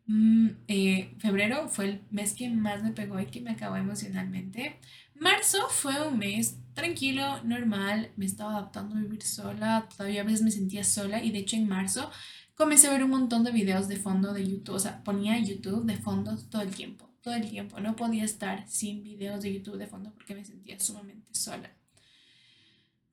Mm, 0.07 0.49
eh, 0.67 1.15
febrero 1.19 1.69
fue 1.69 1.85
el 1.85 2.01
mes 2.09 2.33
que 2.33 2.49
más 2.49 2.83
me 2.83 2.91
pegó 2.91 3.19
y 3.19 3.27
que 3.27 3.39
me 3.41 3.51
acabó 3.51 3.77
emocionalmente. 3.77 4.79
Marzo 5.21 5.69
fue 5.69 6.07
un 6.07 6.17
mes 6.17 6.57
tranquilo, 6.73 7.43
normal, 7.43 8.11
me 8.15 8.25
estaba 8.25 8.53
adaptando 8.53 8.95
a 8.95 9.01
vivir 9.01 9.21
sola, 9.21 9.87
todavía 9.95 10.21
a 10.21 10.23
veces 10.23 10.41
me 10.41 10.49
sentía 10.49 10.83
sola 10.83 11.23
y 11.23 11.29
de 11.29 11.37
hecho 11.37 11.55
en 11.57 11.67
marzo 11.67 12.09
comencé 12.55 12.87
a 12.87 12.91
ver 12.91 13.03
un 13.03 13.11
montón 13.11 13.43
de 13.43 13.51
videos 13.51 13.87
de 13.87 13.97
fondo 13.97 14.33
de 14.33 14.49
YouTube, 14.49 14.73
o 14.73 14.79
sea, 14.79 15.03
ponía 15.03 15.37
YouTube 15.37 15.85
de 15.85 15.95
fondo 15.95 16.35
todo 16.49 16.63
el 16.63 16.73
tiempo, 16.73 17.07
todo 17.21 17.35
el 17.35 17.47
tiempo, 17.47 17.79
no 17.79 17.95
podía 17.95 18.23
estar 18.23 18.67
sin 18.67 19.03
videos 19.03 19.43
de 19.43 19.53
YouTube 19.53 19.77
de 19.77 19.85
fondo 19.85 20.11
porque 20.11 20.33
me 20.33 20.43
sentía 20.43 20.79
sumamente 20.79 21.35
sola. 21.35 21.71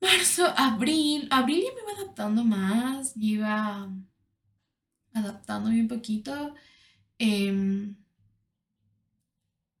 Marzo, 0.01 0.51
abril, 0.57 1.27
abril 1.29 1.61
ya 1.63 1.75
me 1.75 1.91
iba 1.91 2.01
adaptando 2.01 2.43
más, 2.43 3.13
iba 3.17 3.87
adaptándome 5.13 5.79
un 5.79 5.87
poquito. 5.87 6.55
Em, 7.19 7.95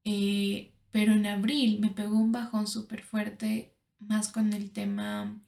eh, 0.03 0.73
pero 0.91 1.13
en 1.13 1.25
abril 1.25 1.79
me 1.79 1.89
pegó 1.89 2.17
un 2.17 2.31
bajón 2.31 2.67
súper 2.67 3.03
fuerte, 3.03 3.75
más 3.99 4.31
con 4.31 4.53
el 4.53 4.71
tema 4.71 5.41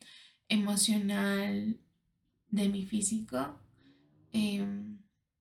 emocional 0.50 1.80
de 2.50 2.70
mi 2.70 2.86
físico. 2.86 3.60
Em, 4.32 5.00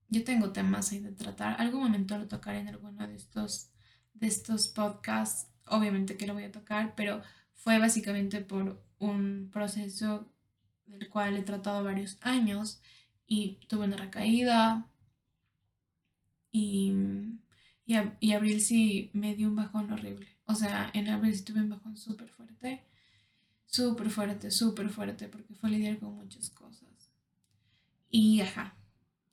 yo 0.08 0.24
tengo 0.24 0.52
temas 0.52 0.92
ahí 0.92 1.00
de 1.00 1.12
tratar. 1.12 1.60
Algún 1.60 1.82
momento 1.82 2.16
lo 2.18 2.28
tocaré 2.28 2.60
en 2.60 2.68
alguno 2.68 3.06
de 3.06 3.14
estos, 3.14 3.70
de 4.14 4.26
estos 4.26 4.68
podcasts. 4.68 5.50
Obviamente 5.66 6.16
que 6.16 6.26
lo 6.26 6.34
voy 6.34 6.44
a 6.44 6.52
tocar, 6.52 6.94
pero 6.96 7.22
fue 7.54 7.78
básicamente 7.78 8.40
por 8.40 8.82
un 8.98 9.50
proceso 9.52 10.32
del 10.86 11.08
cual 11.08 11.36
he 11.36 11.42
tratado 11.42 11.84
varios 11.84 12.18
años 12.22 12.80
y 13.26 13.60
tuve 13.68 13.84
una 13.86 13.96
recaída 13.96 14.88
y 16.52 16.92
y, 18.20 18.32
abril 18.32 18.60
sí 18.60 19.10
me 19.12 19.34
dio 19.34 19.48
un 19.48 19.56
bajón 19.56 19.90
horrible. 19.90 20.28
O 20.44 20.54
sea, 20.54 20.90
en 20.94 21.08
abril 21.08 21.34
sí 21.34 21.44
tuve 21.44 21.60
un 21.60 21.70
bajón 21.70 21.96
súper 21.96 22.28
fuerte. 22.28 22.84
Súper 23.66 24.10
fuerte, 24.10 24.50
súper 24.50 24.90
fuerte, 24.90 25.28
porque 25.28 25.54
fue 25.54 25.70
lidiar 25.70 25.98
con 25.98 26.14
muchas 26.14 26.50
cosas. 26.50 27.10
Y 28.10 28.40
ajá. 28.40 28.76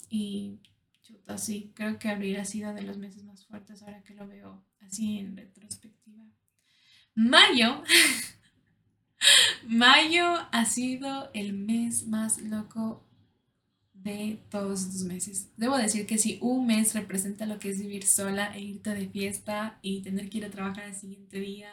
Y 0.10 0.60
chuta, 1.02 1.38
sí, 1.38 1.72
creo 1.76 2.00
que 2.00 2.10
abril 2.10 2.38
ha 2.38 2.46
sido 2.46 2.74
de 2.74 2.84
los 2.84 2.98
meses 2.98 3.24
más 3.24 3.46
fuertes 3.46 3.82
ahora 3.82 4.04
que 4.04 4.14
lo 4.14 4.28
veo 4.28 4.64
así 4.82 5.20
en 5.20 5.38
retrospectiva. 5.38 6.24
Mayo. 7.16 7.84
Mayo 9.68 10.48
ha 10.52 10.66
sido 10.66 11.32
el 11.34 11.54
mes 11.54 12.08
más 12.08 12.42
loco 12.42 13.07
de 14.14 14.40
todos 14.50 14.84
estos 14.84 15.04
meses. 15.04 15.50
Debo 15.58 15.78
decir 15.78 16.06
que 16.06 16.18
si 16.18 16.38
un 16.42 16.68
mes 16.68 16.94
representa 16.94 17.46
lo 17.46 17.60
que 17.60 17.70
es 17.70 17.80
vivir 17.80 18.06
sola 18.06 18.56
e 18.56 18.62
irte 18.62 18.94
de 18.94 19.08
fiesta 19.10 19.80
y 19.82 20.02
tener 20.02 20.30
que 20.30 20.40
ir 20.40 20.46
a 20.46 20.50
trabajar 20.50 20.86
el 20.86 20.96
siguiente 20.96 21.40
día 21.40 21.72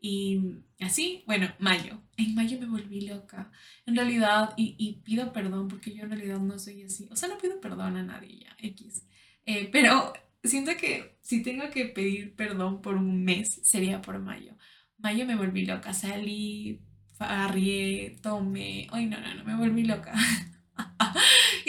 y 0.00 0.40
así, 0.80 1.24
bueno, 1.26 1.52
mayo. 1.58 2.00
En 2.16 2.34
mayo 2.34 2.58
me 2.60 2.66
volví 2.66 3.02
loca. 3.02 3.50
En 3.86 3.96
realidad, 3.96 4.54
y, 4.56 5.00
pido 5.04 5.32
perdón 5.32 5.68
porque 5.68 5.94
yo 5.94 6.04
en 6.04 6.10
realidad 6.10 6.38
no 6.38 6.58
soy 6.58 6.82
así. 6.82 7.08
O 7.10 7.16
sea, 7.16 7.28
no 7.28 7.38
pido 7.38 7.60
perdón 7.60 7.96
a 7.96 8.02
nadie 8.02 8.40
ya, 8.40 8.56
X. 8.58 9.04
Eh, 9.46 9.68
pero 9.72 10.12
siento 10.44 10.76
que 10.76 11.18
si 11.20 11.42
tengo 11.42 11.68
que 11.70 11.86
pedir 11.86 12.34
perdón 12.36 12.80
por 12.80 12.96
un 12.96 13.24
mes, 13.24 13.60
sería 13.64 14.00
por 14.00 14.18
mayo. 14.20 14.56
Mayo 14.98 15.26
me 15.26 15.36
volví 15.36 15.66
loca. 15.66 15.92
Salí, 15.94 16.80
farrié, 17.16 18.18
tomé. 18.22 18.86
Ay, 18.90 19.06
no, 19.06 19.20
no, 19.20 19.34
no, 19.34 19.44
me 19.44 19.56
volví 19.56 19.84
loca. 19.84 20.14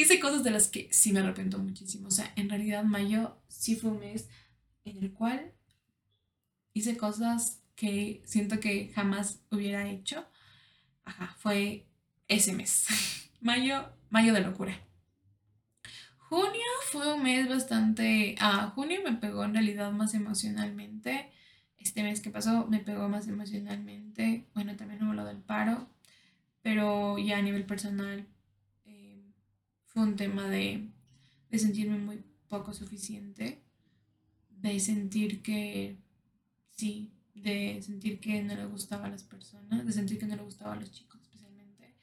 Hice 0.10 0.20
cosas 0.20 0.44
de 0.44 0.50
las 0.50 0.70
que 0.70 0.90
sí 0.92 1.14
me 1.14 1.20
arrepiento 1.20 1.60
muchísimo. 1.60 2.08
O 2.08 2.12
sea, 2.12 2.34
en 2.36 2.50
realidad 2.50 2.84
mayo 2.84 3.38
sí 3.48 3.76
fue 3.76 3.92
un 3.92 4.00
mes 4.00 4.28
en 4.84 5.04
el 5.04 5.14
cual 5.14 5.54
hice 6.74 6.98
cosas 6.98 7.62
que 7.76 8.24
siento 8.26 8.60
que 8.60 8.92
jamás 8.96 9.44
hubiera 9.52 9.88
hecho. 9.88 10.26
ajá, 11.06 11.36
fue 11.38 11.86
ese 12.28 12.54
mes. 12.54 12.88
mayo, 13.40 13.88
mayo 14.10 14.34
de 14.34 14.42
locura. 14.42 14.82
Junio 16.18 16.66
fue 16.90 17.14
un 17.14 17.22
mes 17.22 17.48
bastante... 17.48 18.34
Ah, 18.40 18.72
junio 18.74 19.02
me 19.04 19.14
pegó 19.14 19.44
en 19.44 19.54
realidad 19.54 19.92
más 19.92 20.16
emocionalmente. 20.16 21.30
Este 21.78 22.02
mes 22.02 22.20
que 22.20 22.32
pasó 22.32 22.66
me 22.66 22.80
pegó 22.80 23.10
más 23.10 23.28
emocionalmente. 23.28 24.48
Bueno, 24.56 24.76
también 24.76 25.04
hubo 25.04 25.14
lo 25.14 25.26
del 25.26 25.38
paro. 25.38 25.88
Pero 26.64 27.20
ya 27.20 27.38
a 27.38 27.44
nivel 27.44 27.68
personal 27.68 28.28
fue 29.90 30.04
un 30.04 30.16
tema 30.16 30.50
de, 30.50 30.90
de 31.50 31.60
sentirme 31.60 31.98
muy 31.98 32.24
poco 32.48 32.74
suficiente. 32.74 33.62
De 34.50 34.80
sentir 34.80 35.42
que... 35.42 35.98
Sí, 36.72 37.12
de 37.36 37.82
sentir 37.82 38.20
que 38.20 38.42
no 38.42 38.56
le 38.56 38.66
gustaba 38.66 39.06
a 39.06 39.10
las 39.10 39.24
personas. 39.24 39.86
De 39.86 39.92
sentir 39.92 40.18
que 40.18 40.26
no 40.26 40.36
le 40.36 40.44
gustaba 40.44 40.74
a 40.74 40.76
los 40.78 40.92
chicos 40.92 41.22
especialmente. 41.22 41.94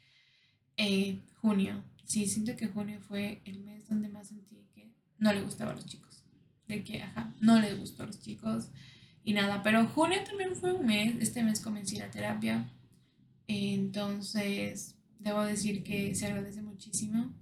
Eh, 0.77 1.21
junio 1.41 1.83
sí, 2.07 2.27
siento 2.27 2.57
que 2.57 2.69
junio 2.69 3.01
fue 3.01 3.43
el 3.45 3.61
mes 3.61 3.89
donde 3.89 4.09
más 4.09 4.29
sentí 4.29 4.65
que 4.75 4.91
no 5.19 5.33
le 5.33 5.43
gustaba 5.43 5.73
a 5.73 5.75
los 5.75 5.87
chicos. 5.87 6.25
De 6.67 6.83
que, 6.83 7.03
ajá, 7.03 7.35
no 7.41 7.61
le 7.61 7.75
gustó 7.75 8.05
a 8.05 8.07
los 8.07 8.21
chicos 8.21 8.71
y 9.25 9.35
nada. 9.35 9.63
Pero 9.63 9.87
junio 9.89 10.19
también 10.25 10.57
fue 10.57 10.73
un 10.73 10.87
mes, 10.87 11.17
este 11.21 11.43
mes 11.43 11.61
comencé 11.61 11.99
la 11.99 12.11
terapia. 12.11 12.71
Entonces, 13.49 14.97
debo 15.19 15.43
decir 15.43 15.83
que 15.83 16.15
se 16.15 16.27
agradece 16.27 16.63
muchísimo. 16.63 17.35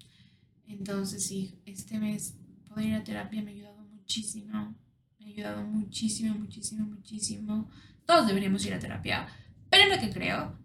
Entonces, 0.67 1.27
sí, 1.27 1.59
este 1.67 1.99
mes 1.99 2.37
poder 2.69 2.87
ir 2.87 2.95
a 2.95 3.05
terapia 3.05 3.43
me 3.43 3.51
ha 3.51 3.55
ayudado 3.55 3.83
muchísimo. 3.85 4.75
Me 5.19 5.27
ha 5.27 5.29
ayudado 5.29 5.65
muchísimo, 5.65 6.35
muchísimo, 6.35 6.87
muchísimo. 6.87 7.71
Todos 8.07 8.27
deberíamos 8.27 8.65
ir 8.67 8.75
a 8.75 8.79
terapia. 8.79 9.27
Pero 9.71 9.95
lo 9.95 10.01
que 10.01 10.13
creo 10.13 10.59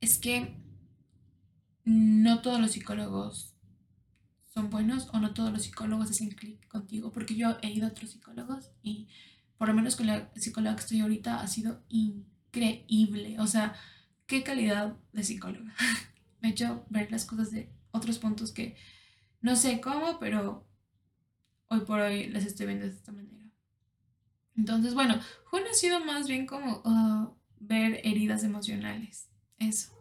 es 0.00 0.18
que 0.18 0.56
no 1.84 2.42
todos 2.42 2.60
los 2.60 2.72
psicólogos 2.72 3.54
son 4.56 4.70
buenos 4.70 5.08
o 5.12 5.18
no 5.18 5.34
todos 5.34 5.52
los 5.52 5.64
psicólogos 5.64 6.10
hacen 6.10 6.30
clic 6.30 6.66
contigo, 6.68 7.12
porque 7.12 7.36
yo 7.36 7.58
he 7.62 7.70
ido 7.70 7.86
a 7.86 7.90
otros 7.90 8.10
psicólogos 8.10 8.70
y 8.82 9.08
por 9.58 9.68
lo 9.68 9.74
menos 9.74 9.96
con 9.96 10.06
la 10.06 10.30
psicóloga 10.34 10.76
que 10.76 10.82
estoy 10.82 11.00
ahorita 11.00 11.40
ha 11.40 11.46
sido 11.46 11.84
increíble. 11.88 13.38
O 13.40 13.46
sea, 13.46 13.74
qué 14.26 14.42
calidad 14.42 14.96
de 15.12 15.22
psicóloga. 15.22 15.74
Me 16.40 16.48
ha 16.48 16.50
hecho 16.52 16.86
ver 16.90 17.10
las 17.10 17.24
cosas 17.24 17.50
de 17.50 17.70
otros 17.96 18.18
puntos 18.18 18.52
que 18.52 18.76
no 19.40 19.56
sé 19.56 19.80
cómo, 19.80 20.18
pero 20.18 20.66
hoy 21.68 21.80
por 21.80 22.00
hoy 22.00 22.28
las 22.28 22.44
estoy 22.44 22.66
viendo 22.66 22.86
de 22.86 22.92
esta 22.92 23.12
manera. 23.12 23.36
Entonces, 24.56 24.94
bueno, 24.94 25.20
junio 25.44 25.68
ha 25.70 25.74
sido 25.74 26.00
más 26.00 26.26
bien 26.26 26.46
como 26.46 26.82
ah, 26.84 27.32
ver 27.60 28.00
heridas 28.04 28.42
emocionales. 28.42 29.28
Eso. 29.58 29.92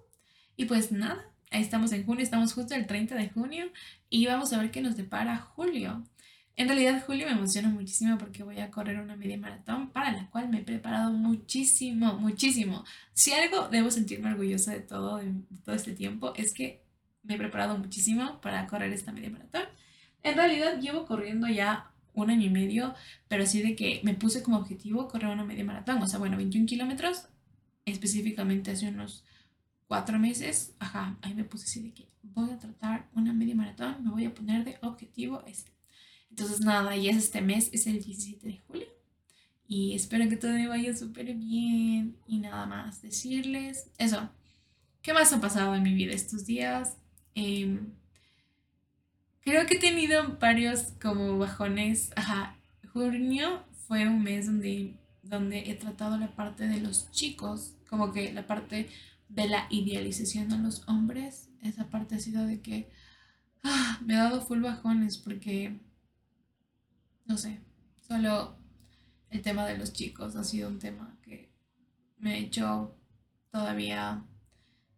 Y 0.56 0.66
pues 0.66 0.92
nada, 0.92 1.30
estamos 1.52 1.92
en 1.92 2.06
junio, 2.06 2.24
estamos 2.24 2.54
justo 2.54 2.74
el 2.75 2.88
30 2.88 3.16
de 3.16 3.30
junio 3.30 3.72
y 4.10 4.25
vamos 4.25 4.54
a 4.54 4.60
ver 4.60 4.72
qué 4.72 4.82
nos 4.82 4.96
depara 4.96 5.38
julio. 5.38 6.04
En 6.58 6.70
realidad 6.70 7.04
julio 7.06 7.25
me 7.25 7.34
emociona 7.34 7.68
muchísimo 7.68 8.18
porque 8.18 8.44
voy 8.44 8.60
a 8.60 8.72
correr 8.72 9.00
una 9.02 9.18
media 9.18 9.38
maratón 9.38 9.90
para 9.92 10.14
la 10.14 10.30
cual 10.30 10.48
me 10.48 10.60
he 10.60 10.64
preparado 10.64 11.12
muchísimo, 11.12 12.14
muchísimo. 12.14 12.86
Si 13.14 13.34
algo 13.34 13.68
debo 13.68 13.92
sentirme 13.92 14.32
orgullosa 14.32 14.72
de 14.72 14.80
todo, 14.80 15.18
de 15.18 15.34
todo 15.66 15.75
este 15.75 15.94
tiempo, 15.94 16.34
es 16.36 16.54
que 16.54 16.85
me 17.25 17.36
he 17.36 17.38
preparado 17.38 17.77
muchísimo 17.77 18.39
para 18.41 18.65
correr 18.67 18.91
esta 18.94 19.12
media 19.12 19.29
maratón. 19.29 19.63
En 20.24 20.36
realidad 20.36 20.79
llevo 20.79 21.05
corriendo 21.05 21.48
ya 21.48 21.91
un 22.13 22.29
año 22.29 22.46
y 22.46 22.50
medio, 22.50 22.94
pero 23.27 23.44
así 23.44 23.62
de 23.62 23.75
que 23.75 24.01
me 24.03 24.13
puse 24.13 24.41
como 24.41 24.58
objetivo 24.58 25.08
correr 25.08 25.29
una 25.29 25.44
media 25.44 25.65
maratón, 25.65 26.01
o 26.01 26.08
sea, 26.08 26.20
bueno, 26.20 26.38
21 26.38 26.65
kilómetros, 26.65 27.27
específicamente 27.84 28.72
hace 28.72 28.88
unos 28.88 29.25
cuatro 29.88 30.17
meses, 30.17 30.75
ajá, 30.79 31.17
ahí 31.22 31.34
me 31.34 31.44
puse 31.44 31.65
así 31.65 31.82
de 31.82 31.94
que 31.94 32.08
voy 32.24 32.51
a 32.51 32.58
tratar 32.58 33.10
una 33.13 33.34
media 33.34 33.56
maratón, 33.56 34.04
me 34.04 34.12
voy 34.12 34.26
a 34.26 34.34
poner 34.34 34.63
de 34.63 34.78
objetivo 34.82 35.43
este. 35.45 35.71
Entonces 36.30 36.62
nada, 36.62 36.95
y 36.97 37.10
es 37.10 37.17
este 37.17 37.41
mes, 37.41 37.69
es 37.71 37.88
el 37.88 38.02
17 38.02 38.47
de 38.47 38.60
julio. 38.60 38.88
Y 39.67 39.95
espero 39.95 40.30
que 40.30 40.38
todo 40.38 40.52
me 40.52 40.67
vaya 40.67 40.95
súper 40.95 41.34
bien. 41.34 42.17
Y 42.28 42.39
nada 42.39 42.65
más 42.65 43.02
decirles 43.02 43.89
eso. 43.97 44.30
¿Qué 45.02 45.13
más 45.13 45.34
ha 45.34 45.41
pasado 45.41 45.76
en 45.76 45.84
mi 45.84 45.93
vida 45.93 46.13
estos 46.13 46.45
días? 46.45 46.97
Em, 47.36 47.93
creo 49.41 49.65
que 49.67 49.76
he 49.76 49.80
tenido 49.80 50.38
varios 50.39 50.93
como 51.02 51.38
bajones. 51.38 52.12
Ajá, 52.15 52.58
junio 52.93 53.63
fue 53.88 54.08
un 54.08 54.24
mes 54.24 54.48
donde, 54.48 54.98
donde 55.21 55.69
he 55.69 55.76
tratado 55.76 56.17
la 56.17 56.36
parte 56.36 56.67
de 56.67 56.80
los 56.80 57.12
chicos, 57.12 57.76
como 57.89 58.12
que 58.12 58.34
la 58.34 58.48
parte 58.48 58.89
de 59.30 59.48
la 59.50 59.67
idealización 59.69 60.52
a 60.54 60.58
los 60.58 60.88
hombres, 60.88 61.50
esa 61.62 61.89
parte 61.89 62.15
ha 62.15 62.19
sido 62.19 62.45
de 62.45 62.62
que 62.62 62.89
ah, 63.63 64.00
me 64.06 64.15
ha 64.15 64.24
dado 64.24 64.41
full 64.41 64.62
bajones 64.62 65.17
porque, 65.17 65.78
no 67.26 67.38
sé, 67.38 67.60
solo 68.08 68.56
el 69.30 69.41
tema 69.41 69.65
de 69.65 69.78
los 69.78 69.93
chicos 69.93 70.36
ha 70.36 70.43
sido 70.43 70.69
un 70.69 70.80
tema 70.80 71.17
que 71.24 71.52
me 72.17 72.34
ha 72.34 72.38
hecho 72.38 72.95
todavía 73.52 74.24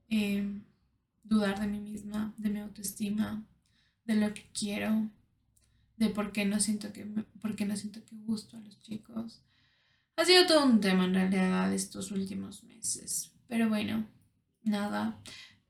eh, 0.09 0.61
dudar 1.27 1.59
de 1.59 1.67
mí 1.67 1.79
misma, 1.79 2.33
de 2.37 2.49
mi 2.49 2.59
autoestima, 2.59 3.45
de 4.05 4.15
lo 4.15 4.33
que 4.33 4.49
quiero, 4.53 5.09
de 5.97 6.09
por 6.09 6.31
qué 6.31 6.45
no 6.45 6.59
siento 6.59 6.93
que, 6.93 7.05
por 7.41 7.55
qué 7.55 7.65
no 7.65 7.75
siento 7.75 8.03
que 8.05 8.15
gusto 8.15 8.57
a 8.57 8.61
los 8.61 8.79
chicos. 8.79 9.41
Ha 10.15 10.25
sido 10.25 10.47
todo 10.47 10.65
un 10.65 10.79
tema 10.79 11.05
en 11.05 11.13
realidad 11.13 11.73
estos 11.73 12.11
últimos 12.11 12.63
meses. 12.63 13.31
Pero 13.47 13.69
bueno, 13.69 14.07
nada. 14.63 15.19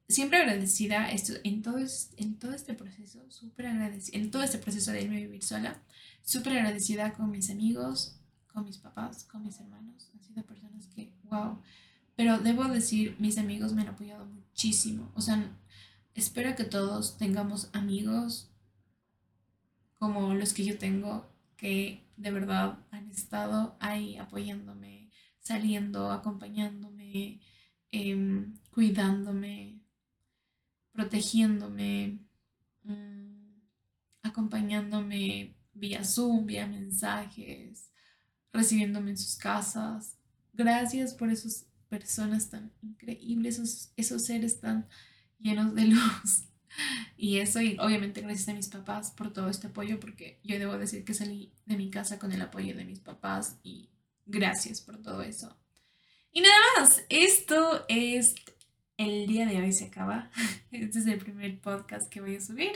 Siempre 0.07 0.39
agradecida 0.39 1.11
esto, 1.11 1.33
en, 1.43 1.61
todo, 1.61 1.79
en 2.15 2.39
todo 2.39 2.53
este 2.53 2.73
proceso, 2.73 3.29
súper 3.29 3.67
agradecida, 3.67 4.17
en 4.17 4.31
todo 4.31 4.43
este 4.43 4.57
proceso 4.57 4.91
de 4.91 5.01
irme 5.01 5.17
a 5.17 5.21
vivir 5.21 5.43
sola, 5.43 5.81
súper 6.23 6.53
agradecida 6.53 7.11
con 7.11 7.29
mis 7.29 7.49
amigos, 7.49 8.17
con 8.47 8.63
mis 8.63 8.77
papás, 8.77 9.25
con 9.25 9.43
mis 9.43 9.59
hermanos. 9.59 10.09
Han 10.13 10.23
sido 10.23 10.43
personas 10.43 10.87
que, 10.87 11.11
wow. 11.23 11.61
Pero 12.15 12.39
debo 12.39 12.63
decir, 12.65 13.15
mis 13.19 13.37
amigos 13.37 13.73
me 13.73 13.81
han 13.81 13.89
apoyado 13.89 14.25
muchísimo. 14.57 15.11
O 15.13 15.21
sea, 15.21 15.55
espero 16.15 16.55
que 16.55 16.63
todos 16.63 17.17
tengamos 17.17 17.69
amigos 17.73 18.49
como 19.99 20.33
los 20.33 20.53
que 20.53 20.65
yo 20.65 20.77
tengo, 20.77 21.27
que 21.57 22.03
de 22.17 22.31
verdad 22.31 22.79
han 22.91 23.09
estado 23.09 23.77
ahí 23.79 24.17
apoyándome, 24.17 25.11
saliendo, 25.39 26.11
acompañándome, 26.11 27.39
Em, 27.91 28.53
cuidándome, 28.71 29.79
protegiéndome, 30.91 32.19
mm, 32.83 33.61
acompañándome 34.23 35.55
vía 35.73 36.03
Zoom, 36.03 36.45
vía 36.45 36.67
mensajes, 36.67 37.89
recibiéndome 38.51 39.11
en 39.11 39.17
sus 39.17 39.37
casas. 39.37 40.17
Gracias 40.53 41.13
por 41.13 41.29
esas 41.29 41.66
personas 41.89 42.49
tan 42.49 42.71
increíbles, 42.81 43.55
esos, 43.55 43.91
esos 43.95 44.25
seres 44.25 44.59
tan 44.59 44.87
llenos 45.39 45.75
de 45.75 45.85
luz. 45.87 46.43
Y 47.15 47.37
eso, 47.37 47.61
y 47.61 47.77
obviamente 47.79 48.21
gracias 48.21 48.49
a 48.49 48.53
mis 48.53 48.67
papás 48.67 49.11
por 49.11 49.33
todo 49.33 49.49
este 49.49 49.67
apoyo, 49.67 49.99
porque 49.99 50.39
yo 50.43 50.59
debo 50.59 50.77
decir 50.77 51.03
que 51.03 51.13
salí 51.13 51.51
de 51.65 51.77
mi 51.77 51.89
casa 51.89 52.19
con 52.19 52.31
el 52.31 52.41
apoyo 52.41 52.75
de 52.75 52.85
mis 52.85 52.99
papás 52.99 53.57
y 53.63 53.89
gracias 54.25 54.81
por 54.81 55.01
todo 55.01 55.21
eso. 55.21 55.57
Y 56.31 56.41
nada 56.41 56.55
más, 56.77 57.03
esto 57.09 57.85
es 57.87 58.35
el 58.97 59.27
día 59.27 59.45
de 59.45 59.57
hoy 59.61 59.71
se 59.71 59.85
acaba. 59.85 60.29
Este 60.71 60.99
es 60.99 61.07
el 61.07 61.19
primer 61.19 61.59
podcast 61.59 62.09
que 62.09 62.19
voy 62.19 62.35
a 62.35 62.41
subir. 62.41 62.71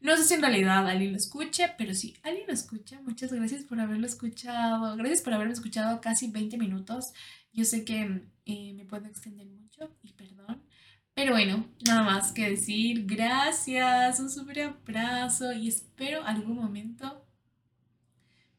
No 0.00 0.16
sé 0.16 0.24
si 0.24 0.34
en 0.34 0.42
realidad 0.42 0.86
alguien 0.86 1.12
lo 1.12 1.16
escucha, 1.16 1.74
pero 1.76 1.94
si 1.94 2.16
alguien 2.22 2.46
lo 2.46 2.52
escucha, 2.52 3.00
muchas 3.02 3.32
gracias 3.32 3.64
por 3.64 3.80
haberlo 3.80 4.06
escuchado. 4.06 4.96
Gracias 4.96 5.22
por 5.22 5.34
haberme 5.34 5.54
escuchado 5.54 6.00
casi 6.00 6.30
20 6.30 6.56
minutos. 6.58 7.12
Yo 7.52 7.64
sé 7.64 7.84
que 7.84 8.22
eh, 8.46 8.72
me 8.74 8.84
puedo 8.84 9.06
extender 9.06 9.46
mucho 9.48 9.90
y 10.02 10.12
perdón. 10.12 10.62
Pero 11.14 11.32
bueno, 11.32 11.66
nada 11.86 12.02
más 12.02 12.32
que 12.32 12.50
decir. 12.50 13.04
Gracias, 13.06 14.20
un 14.20 14.30
súper 14.30 14.60
abrazo 14.62 15.52
y 15.52 15.68
espero 15.68 16.24
algún 16.24 16.56
momento, 16.56 17.26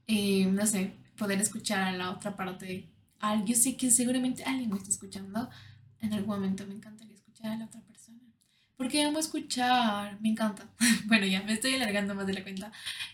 eh, 0.08 0.46
no 0.48 0.66
sé, 0.66 0.94
poder 1.18 1.40
escuchar 1.42 1.82
a 1.84 1.92
la 1.98 2.12
otra 2.12 2.36
parte 2.36 2.94
yo 3.46 3.56
sé 3.56 3.78
que 3.78 3.90
seguramente 3.90 4.44
alguien 4.44 4.70
me 4.70 4.78
está 4.78 4.90
escuchando, 4.90 5.50
en 6.04 6.14
algún 6.14 6.36
momento 6.36 6.66
me 6.68 6.76
encantaría 6.76 7.16
escuchar 7.16 7.52
a 7.54 7.58
la 7.58 7.66
otra 7.66 7.82
persona. 7.82 8.20
Porque 8.78 9.04
amo 9.04 9.20
escuchar, 9.20 10.20
me 10.22 10.30
encanta. 10.30 10.68
Bueno, 11.08 11.26
ya 11.26 11.42
me 11.44 11.54
estoy 11.54 11.76
alargando 11.76 12.14
más 12.16 12.28
de 12.28 12.34
la 12.34 12.44
cuenta. 12.44 12.72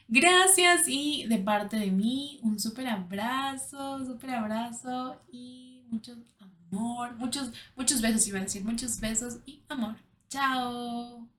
Gracias 0.08 0.88
y 0.88 1.26
de 1.28 1.38
parte 1.38 1.78
de 1.78 1.92
mí, 1.92 2.40
un 2.44 2.60
súper 2.60 2.88
abrazo, 2.88 4.06
súper 4.06 4.32
abrazo 4.32 5.22
y 5.32 5.84
mucho 5.90 6.18
amor, 6.40 7.16
muchos, 7.16 7.52
muchos 7.76 8.02
besos 8.02 8.28
iba 8.28 8.40
a 8.40 8.44
decir, 8.44 8.64
muchos 8.64 9.00
besos 9.00 9.40
y 9.46 9.62
amor. 9.70 9.96
Chao. 10.30 11.39